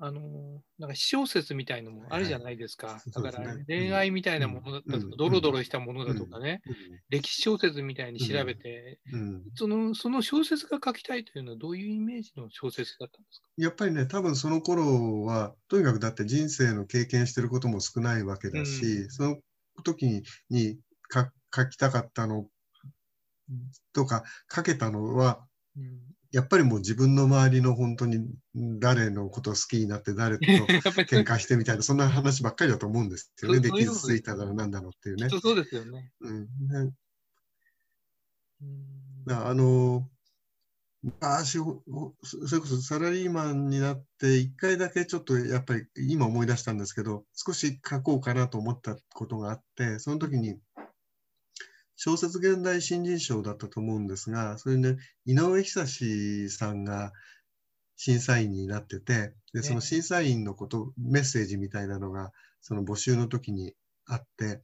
[0.00, 3.00] あの、なんか私小説みたいのもあるじゃないですか。
[3.10, 5.16] そうだから恋愛みたいなものだったとか、うん。
[5.16, 6.70] ドロドロしたものだとかね、え
[7.10, 9.20] 歴史小説みたいに調べて、うん。
[9.20, 9.44] うん。
[9.54, 13.48] そのその小説が書きたいというのはどういうイメージの小説だったんですか？
[13.56, 19.10] やっぱりね、多分その頃は、とにかくだって人生の経験してることも少ないわけだし、うん。
[19.10, 19.36] その
[19.84, 20.78] 時に
[21.12, 22.48] 書きたかったの
[23.92, 25.46] とか、書けたのは、
[25.76, 26.00] うん
[26.30, 33.60] やっぱりもう自分の周りの本当に誰のことを好きになって誰と 喧嘩してみたいな、そんな話ばっかりだと思うんですよね。
[33.60, 35.28] で、傷ついただろなんだろうっていうね。
[35.30, 36.12] そうですよね。
[36.20, 36.92] うん、ね
[39.28, 40.08] あの
[41.02, 41.82] 昔そ
[42.56, 50.58] れこそサラリーマンになって一回だけちょっとやっぱり今思い出したんですけど少し書こうかなと思ったことがあってその時に
[52.00, 54.96] 小説現代新人賞だったと思うんですがそれで、
[55.26, 57.12] 井上久志さんが
[57.96, 62.30] 審査員になっててでその審査員のことメッセージみたいなのが
[62.60, 63.74] その募集の時に
[64.06, 64.62] あって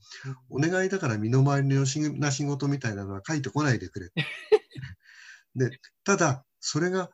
[0.49, 4.11] お願いだから身の回りのよしな仕事みたいなのは書いてこないでくれ。
[5.57, 7.11] で、ただ、それが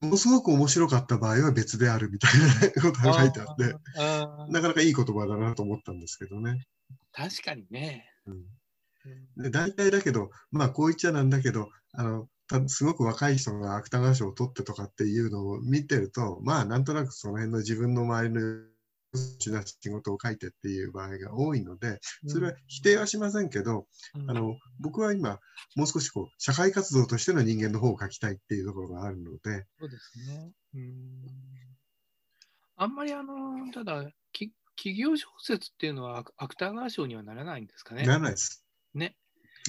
[0.00, 3.74] ものすごく面白かった場合は別であるみたいなことが書いてあって、
[4.52, 6.66] なかなかいい言葉だなと思ったんですけどね。
[7.12, 8.06] 確かにね。
[8.26, 8.44] うん
[9.36, 18.40] で大体だけど、まあこう言っちゃなんだけど、あのたすごく若い人が芥川賞を取ってとかっていうのを見てると、まあなんとなくその辺の自分の周りの
[19.48, 25.40] な仕事を書いてっていう場合が多いので、それは否定はしませんけど、うんあの僕は今、
[25.74, 30.52] もう少しこう社会活動としての人間の方を書きたいっていうところがあるので、そうですね。
[30.74, 30.92] うん
[32.76, 38.06] あんまりあの、ただ、き企業小説っていうのは芥芥川賞にはならないんですかね？
[38.06, 38.64] ならないです。
[38.94, 39.16] ね。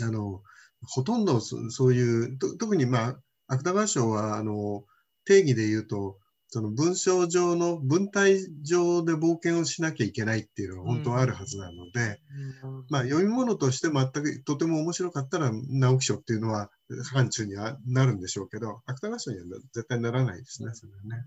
[0.02, 0.42] あの
[0.84, 4.84] ほとんどそそういう、と特に、まあ、芥川賞はあの
[5.26, 6.18] 定義で言うと、
[6.54, 12.20] その文章上の文体上で冒険をしなきゃいけないっていうのが本当はあるはずなので、
[12.64, 16.70] うんまあ、読み物として全くとても面白かったら直木賞っていうのは
[17.14, 21.26] 範疇にはなるんでしょうけど、芥川賞には絶対ならないですね、それはね。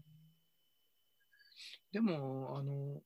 [1.92, 3.00] でも、あの、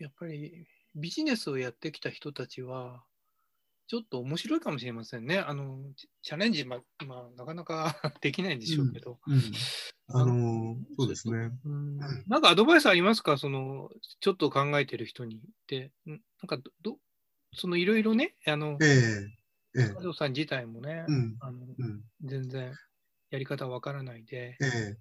[0.00, 3.02] やっぱりビジネスをやってきた人たちは、
[3.88, 5.38] ちょっと面白いかもしれませんね。
[5.38, 9.18] あの、チチャレンジ、ま、まあ、なかなか できないんでしょうけど。
[10.08, 11.50] あのそうですね。
[11.64, 11.96] うん
[12.28, 13.38] なんかアドバイスありますか？
[13.38, 13.90] その、
[14.20, 15.92] ちょっと考えてる人にって。
[16.06, 16.98] んなんかど、ど
[17.54, 21.04] そのいろいろね、あの、ええええ加藤さん自体もね、
[22.24, 22.72] 全然
[23.30, 24.96] やり方わからないで、ええ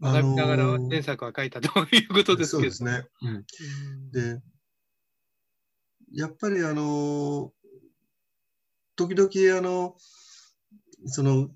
[0.00, 2.58] 学びながらあのー前作は書いたということですけど。
[2.58, 3.06] そうですね。
[3.22, 4.10] うんうん。
[4.12, 4.42] で、
[6.12, 7.52] やっぱりあの、
[9.08, 9.96] 時々あの、
[11.06, 11.48] その、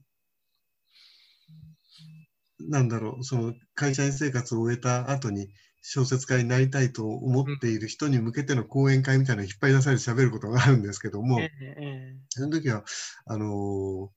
[2.59, 5.49] なんだろう、その会社員生活を終えた後に
[5.83, 12.85] 小説家になりたいと思っている人に向けての講演会みたいなのを引っ張り出されて喋ることがあるんですけども、えええその時は、
[13.27, 14.11] あの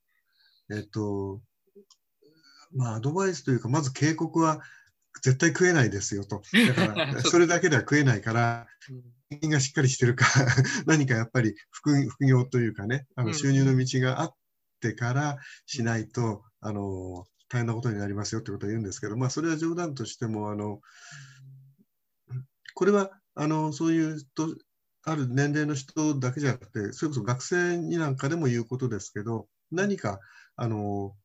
[0.71, 1.41] えっと、
[2.73, 4.61] まあ、アドバイスというか、まず警告は
[5.21, 6.41] 絶対食えないですよと。
[6.67, 8.67] だから、 それだけでは食えないから、
[9.29, 10.25] 人間がしっかりしてるか、
[10.85, 13.27] 何かやっぱり副副業というかね、あうん。
[13.27, 14.33] の収入の道があっ
[14.79, 20.81] てからしないと、あの、大変なことになりますよってことを言うんですけど、まあ、それは冗談としても、あの、
[22.73, 24.55] これは、あの、そういうと、
[25.03, 30.19] ある年齢の人だけじゃなくて、それこそ学生になんかでも言うことですけど、何か、
[30.57, 31.15] あの、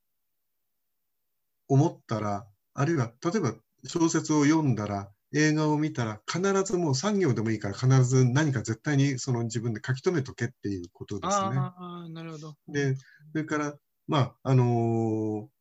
[1.68, 11.58] 思ったら、あるいは、例えば小説を読んだら、映画を見たら、必ずもう産業でもいいから、必ず何か絶対にその自分で書き留めとけっていうことですね。
[11.58, 12.56] ああ、なるほど。
[12.68, 13.02] で、そ
[13.34, 13.74] れから、
[14.06, 15.52] まあ、あのー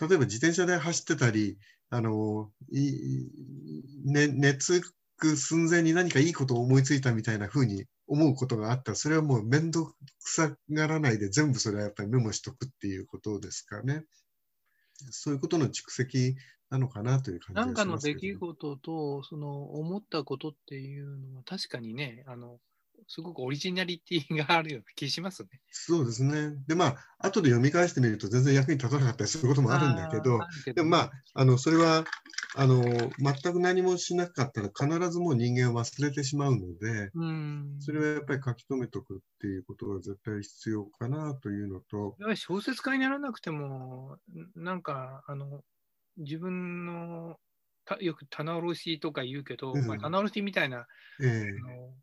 [0.00, 1.56] 例えば自転車で走ってたり、
[1.88, 3.30] あのーい
[4.04, 4.82] ね、寝つ
[5.16, 14.04] く寸前に何かいいことを思いついたみたいな風に思うことがあったら、それはもう面倒くさがらないで、全部それはやっぱりメモしとくっていうことですかね。
[15.10, 16.36] そういうことの蓄積
[16.70, 22.58] なのかなという感じがなんかの出来事と、その思ったことっていうのは確かにね、あの、
[23.06, 25.48] すごくオリジナリティがあるような気しますね。
[25.70, 26.52] そうですね。
[26.66, 32.04] で、まあ、後で読み返してみると全然役に立たなかったりすることもあるんだけど、けでもまあ、あのそれは
[32.56, 37.76] あの全く何もしなかったら必ずもう人間は忘れてしまうので、うん。
[37.80, 44.16] それはやっぱり書き留めとくっていうことが絶対必要かなというのと、やはり小説家にならなくても、
[44.56, 45.62] んなんか、あの、
[46.16, 47.38] 自分の、
[47.84, 50.86] たよく棚卸しとか言うけど、うんまあ、棚卸しみたいな、
[51.20, 51.94] ええあの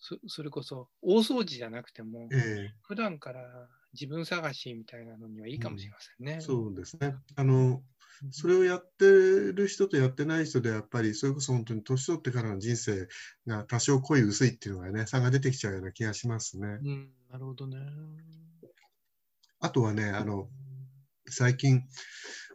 [0.00, 6.36] そそれこそ大掃除じゃなくても、え普段から自分探しみたいなのにはいいかもしれませんね。
[6.38, 7.16] えそうですね。
[7.36, 7.82] あの
[8.30, 13.08] それをやってる人とやってない人でやっぱりそれこそ本当に年取ってからの人生
[13.46, 16.66] が多少濃い薄いっていうのがね差が出てきちゃうような気がしますね。
[16.66, 17.78] うん、なるほどね。
[19.60, 20.48] あとはねあの
[21.32, 21.82] 最近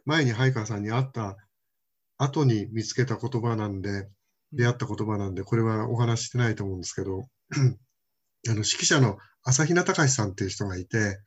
[0.04, 1.36] 前に早川さんに会った
[2.18, 4.08] 後に見つけた言葉なんで
[4.52, 7.58] 出会った言葉なんでこれはお話ししてないと思うんですけど あ
[8.50, 11.18] の指揮者の朝比奈隆さんっていう人がいて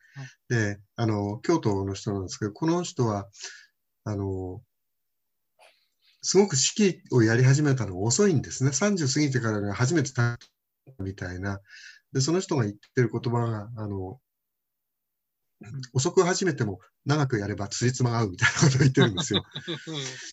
[0.48, 3.28] であの京都の人なんですけどこの人は
[4.04, 4.60] あの
[6.22, 8.70] すごく指揮をやり始めたのが遅いんですね。
[8.70, 10.36] 30過ぎてからが初めてた
[10.98, 11.60] みたいな。
[12.12, 14.18] でその人が言ってる言葉があの
[15.92, 19.42] 遅く始めても長くやればつじつまが合うみたいなことを言ってるんですよ。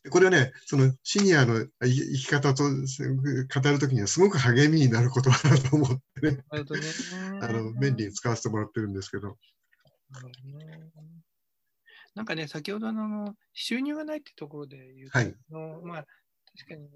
[0.04, 6.44] でこれはね、そのシニアのい生き方と語るときにはすごく励みになる言葉だと思ってね。
[7.42, 9.38] あの便利に使わせてもらってるんですけど。
[12.14, 15.36] なんかね、先ほどのあの収入がないってところで言うと、はい
[15.84, 16.06] まあ、
[16.58, 16.88] 確かに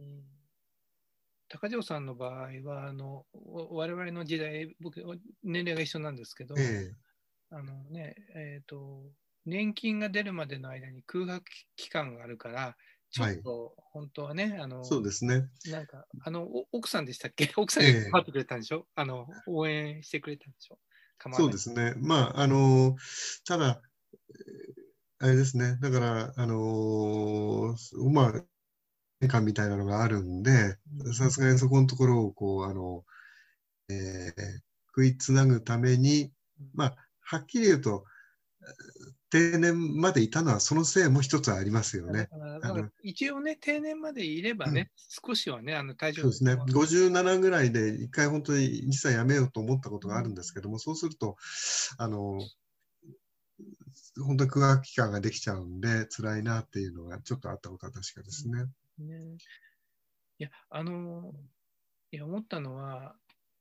[1.50, 5.04] 高城さんの場合はあの、お我々の時代、僕、
[5.44, 6.94] 年齢が一緒なんですけど、え
[7.52, 9.04] あのね、えっ、と、
[9.46, 11.44] 年金が出るまでの間に空白
[11.76, 12.78] 期間があるから、
[13.12, 15.50] ちょっと本当はね、はい、あの、そうですね。
[15.66, 17.52] なんか、あの、奥さんでしたっけ？
[17.58, 20.78] 奥さんが待ってくれたんでしょ、えー、あの、応援してくれたんでしょ？
[21.34, 21.96] そうですね。
[21.98, 22.96] まあ、あの、
[23.46, 23.82] ただ、
[25.22, 25.78] あれですね。
[25.82, 27.76] だから、あの
[28.14, 28.34] まあ、
[29.20, 30.78] 年間みたいなのがあるんで、
[31.14, 33.04] さすがにそこのところを、こう、あの、
[33.90, 34.34] えー、
[34.88, 36.32] 食いつなぐために、
[36.74, 38.06] まあ、はっきり言うと、
[39.30, 42.28] 定年までいたのはそのせいも一つありますよね。
[43.04, 44.90] 一応ね、定年までいればね、
[45.24, 46.64] うん、少しはね、あの大丈夫そうですね。
[46.74, 51.36] 57ぐらいで一回本当に実際やめようと思ったことがあるんですけども、うん、そうすると、
[52.00, 52.40] あの、
[54.26, 58.66] 本当に空白期間ができちゃうんで、辛いなっていうのがちょっとあったことは確かですね。
[58.98, 59.38] ね
[60.40, 61.36] いや、あの、
[62.12, 63.16] いや、思ったのは、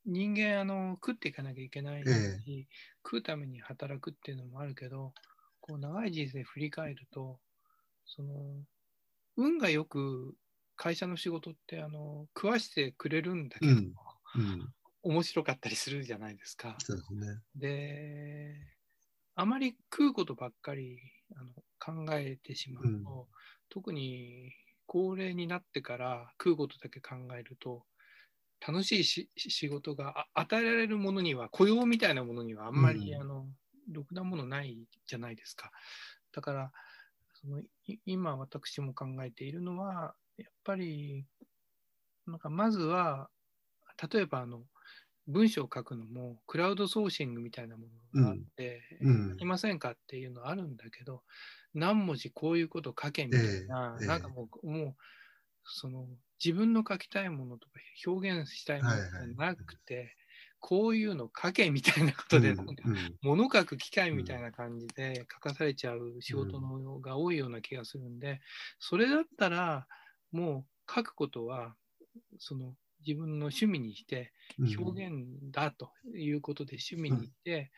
[0.09, 2.12] 人間あの食っていかなきゃいけないし、え
[2.60, 2.66] え、
[3.05, 5.12] 食うために働くっていうのもあるけど、
[5.60, 7.39] こう長い人生振り返ると、
[8.06, 8.32] その
[9.36, 10.35] 運がよく
[10.76, 13.93] 会社の仕事ってあの食わしてくれるんだけど、うん
[14.35, 16.76] うん、面白かったりするじゃないですか。
[16.78, 18.55] そうですね、で、
[19.35, 20.98] あまり食うことばっかり
[21.36, 23.02] あの考えてしまうと、うん、
[23.68, 24.52] 特に
[24.86, 27.85] 高齢になってから食うことだけ考えると、
[28.66, 33.47] 楽しいし仕事が与えられるものには、雇用みたいなものにはあんまり、うん、あの
[33.90, 34.76] ろくなものない
[35.06, 35.70] じゃないですか。
[36.32, 36.72] だから
[37.35, 37.62] その
[38.05, 41.24] 今私も考えているのは、やっぱり
[42.26, 43.28] なんかまずは、
[44.12, 44.62] 例えばあの
[45.26, 51.22] 文章を書くのもクラウドソーシングみたいなものがあって、うん、いませんかっていうのはあるんだけど、
[51.74, 54.97] 何文字こういうこと書けみたいな、えー、なんかもう、もう
[55.69, 56.07] その
[56.43, 57.74] 自分の書きたいものとか
[58.07, 58.97] 表現したいもの
[59.36, 60.15] がなくて、はいはい、
[60.61, 62.73] こういうの書けみたいなことで、なんか
[63.23, 68.40] 物書く機会みたいな感じで書かされちゃう仕事のが多いような気がするんで、
[68.78, 69.86] それだったら
[70.32, 71.74] もう書くことは
[72.39, 72.74] その
[73.07, 74.32] 自分の趣味にして
[74.78, 75.15] 表現
[75.51, 77.70] だということで趣味にして、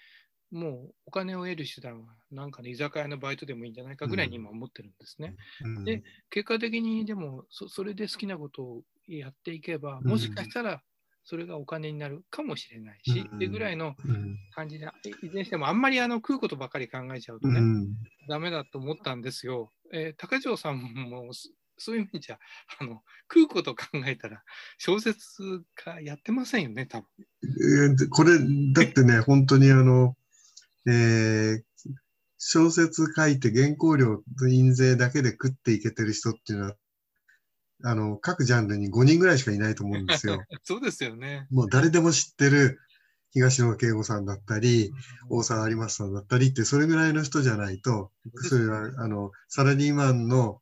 [0.51, 5.37] もうお金を得る手段はなんかね居酒屋のバイトでもいいんじゃないかぐらいに今思ってるんですね。
[5.85, 10.83] で結果的にでもそれで好きなことをやっていけばもしかしたら
[11.25, 13.95] それがお金になるかもしれないし、ってぐらいの
[14.55, 14.89] 感じで、
[15.23, 17.61] いずれにしてもあんまりあの食うことばかり考えちゃうとね、
[18.29, 19.71] だめだと思ったんですよ。
[19.93, 21.31] えー、高城さんも
[21.79, 22.39] そういう意味じゃ
[22.81, 23.03] あの
[23.33, 24.43] 食うこと考えたら
[24.79, 25.43] 小説
[25.75, 27.07] 家やってませんよね、多分。
[27.43, 28.39] えー、これ
[28.73, 30.17] だってね、本当にあの、
[30.87, 31.63] えー、
[32.39, 36.77] 小説書いて原稿料と印税だけで食っていけてる人っていうのは
[37.83, 40.43] あの、各ジャンルに5人ぐらいしかいないと思うんですよ。
[40.65, 41.47] そうですよね。
[41.51, 42.79] もう誰でも知ってる
[43.31, 44.93] 東野圭吾さんだったり、
[45.29, 48.11] 大沢有馬さんだったりって、それぐらいの人じゃないと、
[48.49, 50.61] それは、あの、サラリーマンの、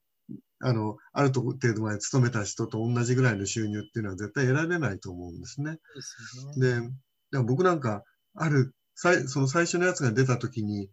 [0.61, 5.79] あの、ある程度まで勤めた人と同じぐらいの収入っていうのは絶対得られないと思うんですね。
[6.57, 6.81] で、
[7.33, 8.05] でも僕なんか、
[8.35, 10.91] ある、その最初のやつが出た時に、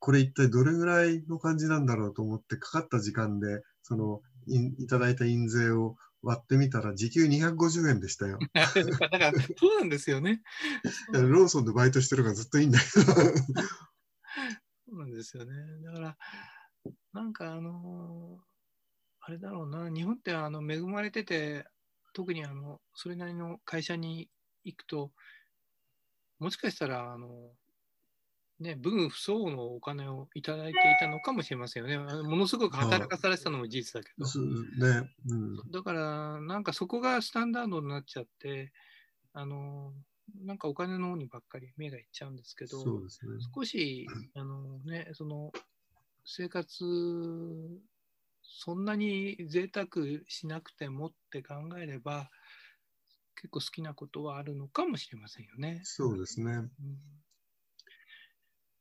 [0.00, 8.38] これ一体どれぐらいの感じなんだろうと思ってかかった時間で、そのいただいた印税を割ってみたら時給250円でしたよ。
[8.54, 10.42] だからそうなんですよね。
[11.12, 13.12] ローソンでバイトしてるからずっといいんだけど。
[13.14, 13.22] そ
[14.92, 15.52] うなんですよね。
[15.84, 16.18] だから、
[17.14, 18.42] なんかあのー、
[19.20, 21.66] あれだろうな、日本ってあの恵まれてて、
[22.12, 24.28] 特にあのそれなりの会社に
[24.64, 25.12] 行くと、
[26.42, 27.28] もしかしたらあの
[28.62, 31.98] ね、分不相応のお金をいただいていたのかもしれませんよね。
[32.22, 34.26] ものすごく働かされてたのも事実だけど。
[35.02, 38.72] ねうん、だから、なんかそこがスタンダードになっちゃって、
[39.32, 39.92] あの
[40.44, 42.84] なんかお金の方にばっかり目がいっちゃうんですけど、ね、
[43.54, 45.52] 少し、あのね、その
[46.24, 46.84] 生活、
[48.42, 49.86] そんなに贅沢
[50.28, 52.30] しなくてもって考えれば、
[53.42, 55.80] 結構好きなことはあるのかもしれませんよね。
[55.82, 56.52] そうですね。
[56.52, 56.70] うん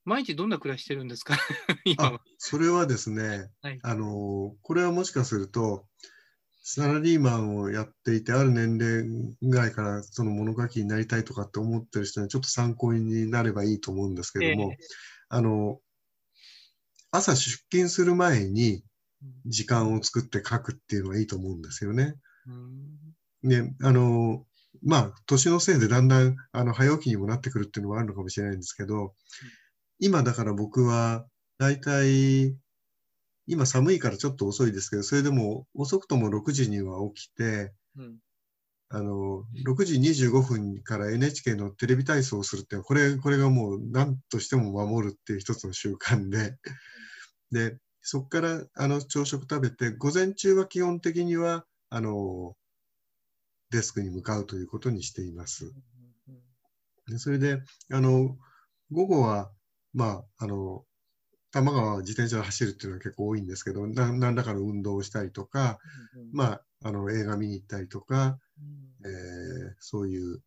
[0.03, 1.37] 毎日どんな暮らししてるんですか？
[1.85, 2.21] 今は。
[2.39, 5.87] それはですね、はい、あの、これはもしかすると、
[6.63, 14.77] サラリーマンをやっていて、ある年齢ぐらいからその物書きになりたいとかって思ってる人にちょっと参考になればいいと思うんですけども、えー、
[15.29, 15.79] あの、
[17.11, 18.83] 朝出勤する前に
[19.45, 22.15] 時間を作って書くっていうのはいいと思うんですよね。
[23.43, 24.45] ね、あの、
[24.83, 29.13] まあ、年のせいでだんだん、あの、早起きにもなってくるっていうのはあるのかもしれないんですけど、
[29.99, 31.25] 今だから僕は、
[31.59, 32.55] だいたい、
[33.45, 38.17] 今寒いからちょっと遅いですけど、それでも遅くとも6時には起きて、うん、
[38.89, 46.57] あの、6時25分から NHK のテレビ体操をするって、これ、これがもう何としても守るっていう一つの習慣で、
[47.51, 52.55] で、そこからあの朝食食べて、午前中は基本的には、あの、
[53.71, 55.73] デスクに向かうということにしています。
[57.07, 57.61] でそれで、
[57.91, 58.37] あの、
[58.91, 59.51] 午後は、
[59.93, 60.85] まあ、あの、
[61.51, 65.79] 多摩川自転車で走るっていうのは結構多いんですけど、な何らかの運動をしたりとか、
[66.31, 68.39] まあ、あの映画見に行ったりとか、
[69.03, 70.41] えー、そういう、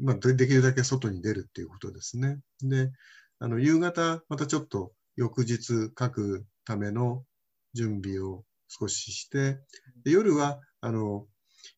[0.00, 2.38] まあ、できるだけ外に出るっていうことですね。
[2.62, 2.92] で、
[3.38, 7.24] あの夕方、またちょっと翌日書くための
[7.74, 9.58] 準備を少しして、
[10.04, 11.26] で夜はあの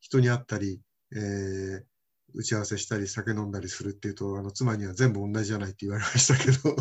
[0.01, 0.81] 人に会ったり、
[1.13, 1.83] えー、
[2.35, 6.77] 打ち合わせしたり酒飲んだりするっていうとあの妻には全部同じじゃないって言われましたけど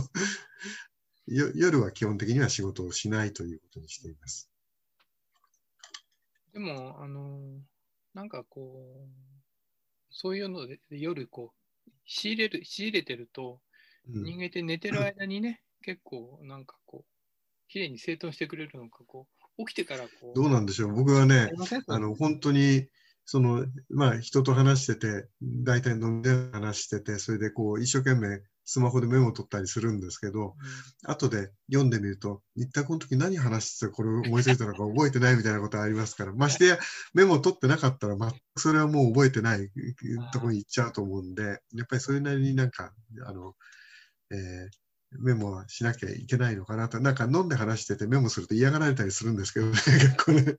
[1.56, 4.50] 夜は基本的には仕事をしないということにしています。
[6.54, 7.60] でも、あの、
[8.14, 9.10] なんかこう、
[10.10, 11.52] そういうので夜こ
[11.86, 13.60] う、仕入れる、仕入れてると、
[14.08, 20.36] 人間って寝てる間にね、結構なんかこう、きれいに整頓してくれるのか、こう、起きてからこう。
[20.36, 20.94] どうなんでしょう。
[20.94, 21.52] 僕はね、
[21.88, 22.88] あの、本当に、
[23.26, 30.56] その、まあ、人と話してて、大体飲んで話してて、それでこう、一生懸命スマホでメモを取ったりするんですけど、
[31.06, 36.80] うん、後で読んでみると、一体この時何話してこれ思いついたのか覚えてないみたいなことありますから、ましてや
[37.14, 39.70] メモを取ってなかったら、ま、それはもう覚えてない
[40.34, 42.92] ところに行っちゃうと思うんで、やっぱりそれなりになんか、
[43.26, 43.54] あの、
[44.32, 50.58] えーメモはしなきゃいけないのかなと、なんか飲んで話しててメモすると嫌がられたりするんですけどね、結構ね。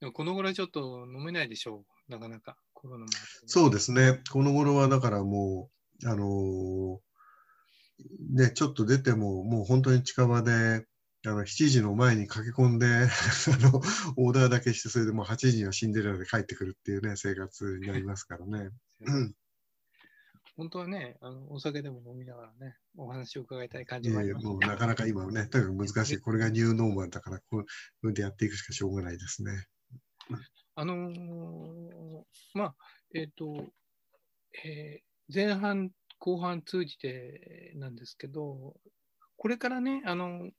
[0.00, 2.56] でもこの頃ちょっと飲めないでしょう、なかなか。
[2.72, 3.12] コロナも、ね、
[3.46, 4.20] そうですね。
[4.32, 5.70] この頃はだからも
[6.02, 10.86] う、あのー、ね、ちょっと出ても、もう本当に近場で、
[11.24, 13.06] あの7時の前に駆け込んで あ
[13.70, 13.80] の
[14.16, 18.70] オーダーだけして、それでもう8時にはシンデレラで帰ってくるっていうね、生活になりますからね。
[20.56, 26.18] 本当はね、あのお酒でも飲みながらね、お話を伺いたい感じもあります、ね、もうなかなか今はね、とにかく難しい。
[26.18, 27.64] これがニューノーマルだから、こ
[28.02, 29.52] ういうでやっていくしかしょうがないですね。
[30.74, 32.22] あのー、
[32.54, 32.74] まあ、
[33.14, 33.66] えっ、ー、と、
[34.64, 38.74] えー、前半、後半通じてなんですけど、
[39.36, 40.52] これからね、あの、い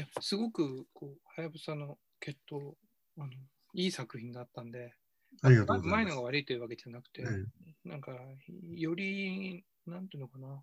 [0.00, 2.74] や、すごく、こう、はやぶさの決闘、
[3.18, 3.28] あの、
[3.74, 4.94] いい作品があったんで、
[5.42, 7.24] ありがとう前のが悪いというわけじゃなくて、
[7.84, 8.12] なんか、
[8.74, 10.62] より、なんていうのかな、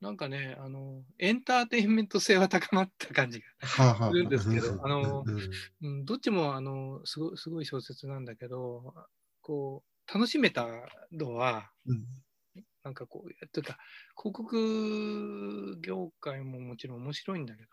[0.00, 5.24] なんかね、あの、エンターテインメント性は高まった感じがするんですけど、あの、
[5.82, 8.94] うん、どっちも、あの、すごすごい小説なんだけど、
[9.42, 10.66] こう、楽しめた
[11.12, 12.04] のは、うん、
[12.82, 13.76] なんかこう、というか、
[14.16, 17.68] 広告業界ももちろん面白いんだけど、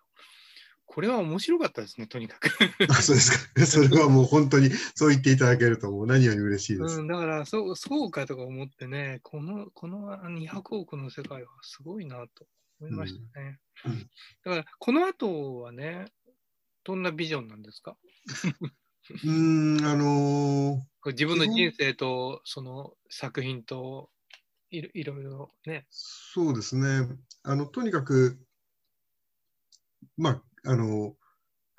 [0.88, 2.50] これは面白かったですね、とにかく
[2.90, 3.66] あそうですか。
[3.68, 7.02] それはもう本当にそう言っていただけると、もう何より嬉しいです。
[7.02, 12.48] うん、だからそう、そうかとか思ってね、このこの200億の世界はすごいなと
[12.80, 13.60] 思いましたね。
[13.86, 14.10] うん、うん、だか
[14.58, 16.06] ら、この後はね、
[16.84, 17.98] どんなビジョンなんですか？
[19.24, 24.10] うん、あのー、自分の人生とその作品と
[24.70, 25.86] いろいろね。
[25.90, 27.08] そうですね。
[27.44, 28.38] あの、とにかく、
[30.18, 31.15] まあ、あの、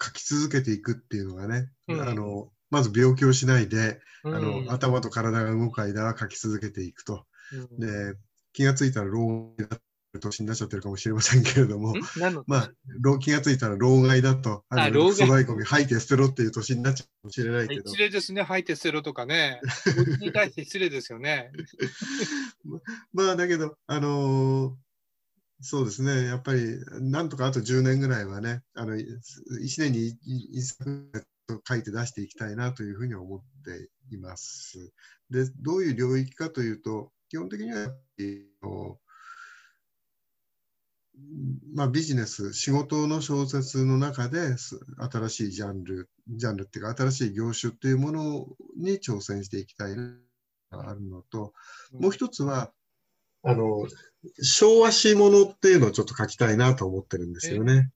[0.00, 7.24] 書き続けていくっていうのがね、うん、あの、まず病気をしないで、うん、あの頭と体が動く間は書き続けていくと。
[7.52, 8.18] うん、で、
[8.52, 9.80] 気がついたら老害だっ
[10.12, 11.94] た年になっちゃってるかもしれませんけれども、
[12.46, 17.88] まあ、気がついたら老害だと、あの粗大ゴミ吐いて捨てろっていう年になっちゃうかもしれないけど。
[17.88, 19.60] 失礼ですね、吐いて捨てろとかね、
[20.20, 21.52] に対して失礼ですよね。
[23.12, 24.87] まあ、だけど、あのー
[25.60, 29.12] そうですね、やっぱりなんとかあと10年ぐらいはね、あの1
[29.78, 30.16] 年に
[30.54, 31.12] 1作
[31.66, 34.92] 書いて出していきたいなというふうに思っています。
[35.30, 37.92] で、どういう領域かというと、基本的には
[41.74, 44.56] まあ、ビジネス、仕事の小説の中で
[45.10, 50.14] 新しいジャンル、ジャンルっていうか新しい業種っていうものに挑戦していきたいな
[50.70, 51.52] あるのと、
[51.92, 52.72] もう一つは、
[53.42, 53.86] あの、
[54.42, 57.90] 昭和史ものっていうのをちょっと書きたいなと思ってるんですよね。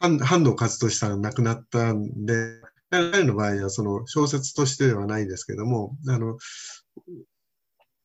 [0.00, 2.60] 半藤和俊さん亡くなったんで、
[2.90, 6.38] 彼の場合はその小説としてではないですけども、あの、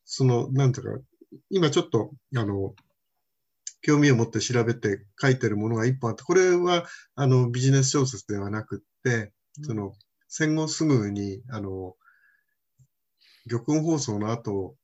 [0.05, 1.03] その、なんていうか、
[1.49, 2.75] 今ちょっと、あの、
[3.83, 9.93] 興味を持って調べて書いてるものが一本あって、これはあのビジネス小説ではなくって、その
[10.29, 11.95] 戦後すぐにあの
[13.49, 14.75] 玉音放送の後、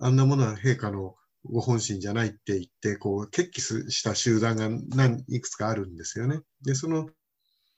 [0.00, 1.14] あんなものは陛下の
[1.44, 6.40] ご本心じゃないって言って、こう、決起した集団が何いくつかあるんですよね。
[6.62, 7.08] で、その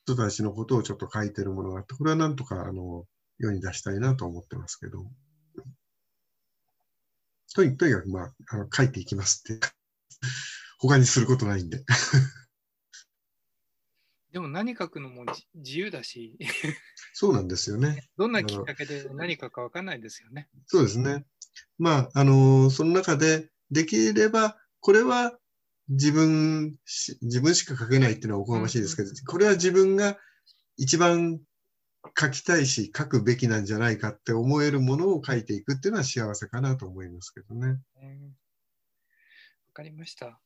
[0.05, 3.05] 人たちのことをちょっと書いてるものがあって、これはなんとかあの
[3.39, 5.05] 世に出したいなと思ってますけど。
[7.55, 9.67] とにとにかく、まあ、あの書いていきますって。
[10.79, 11.85] 他にすることないんで。
[14.31, 15.25] でも何書くのも
[15.55, 16.39] 自由だし。
[17.15, 18.09] そうなんですよね。
[18.17, 20.49] どんなきっかけで何書くか分かんないですよね。
[20.67, 21.25] そうですね。
[21.79, 25.37] まあ、あの、その中でできれば、これは
[25.89, 26.77] 自分
[27.23, 30.19] 自分しか書けないっていうのはおこがましいですけど、これは自分が
[30.77, 31.41] 一番
[32.19, 37.69] 書きたいし、書くべきなんじゃないかって思えるものを書いていくっていうのは幸せかなと思いますけどね。
[37.69, 37.75] わ、
[39.73, 40.41] かりました。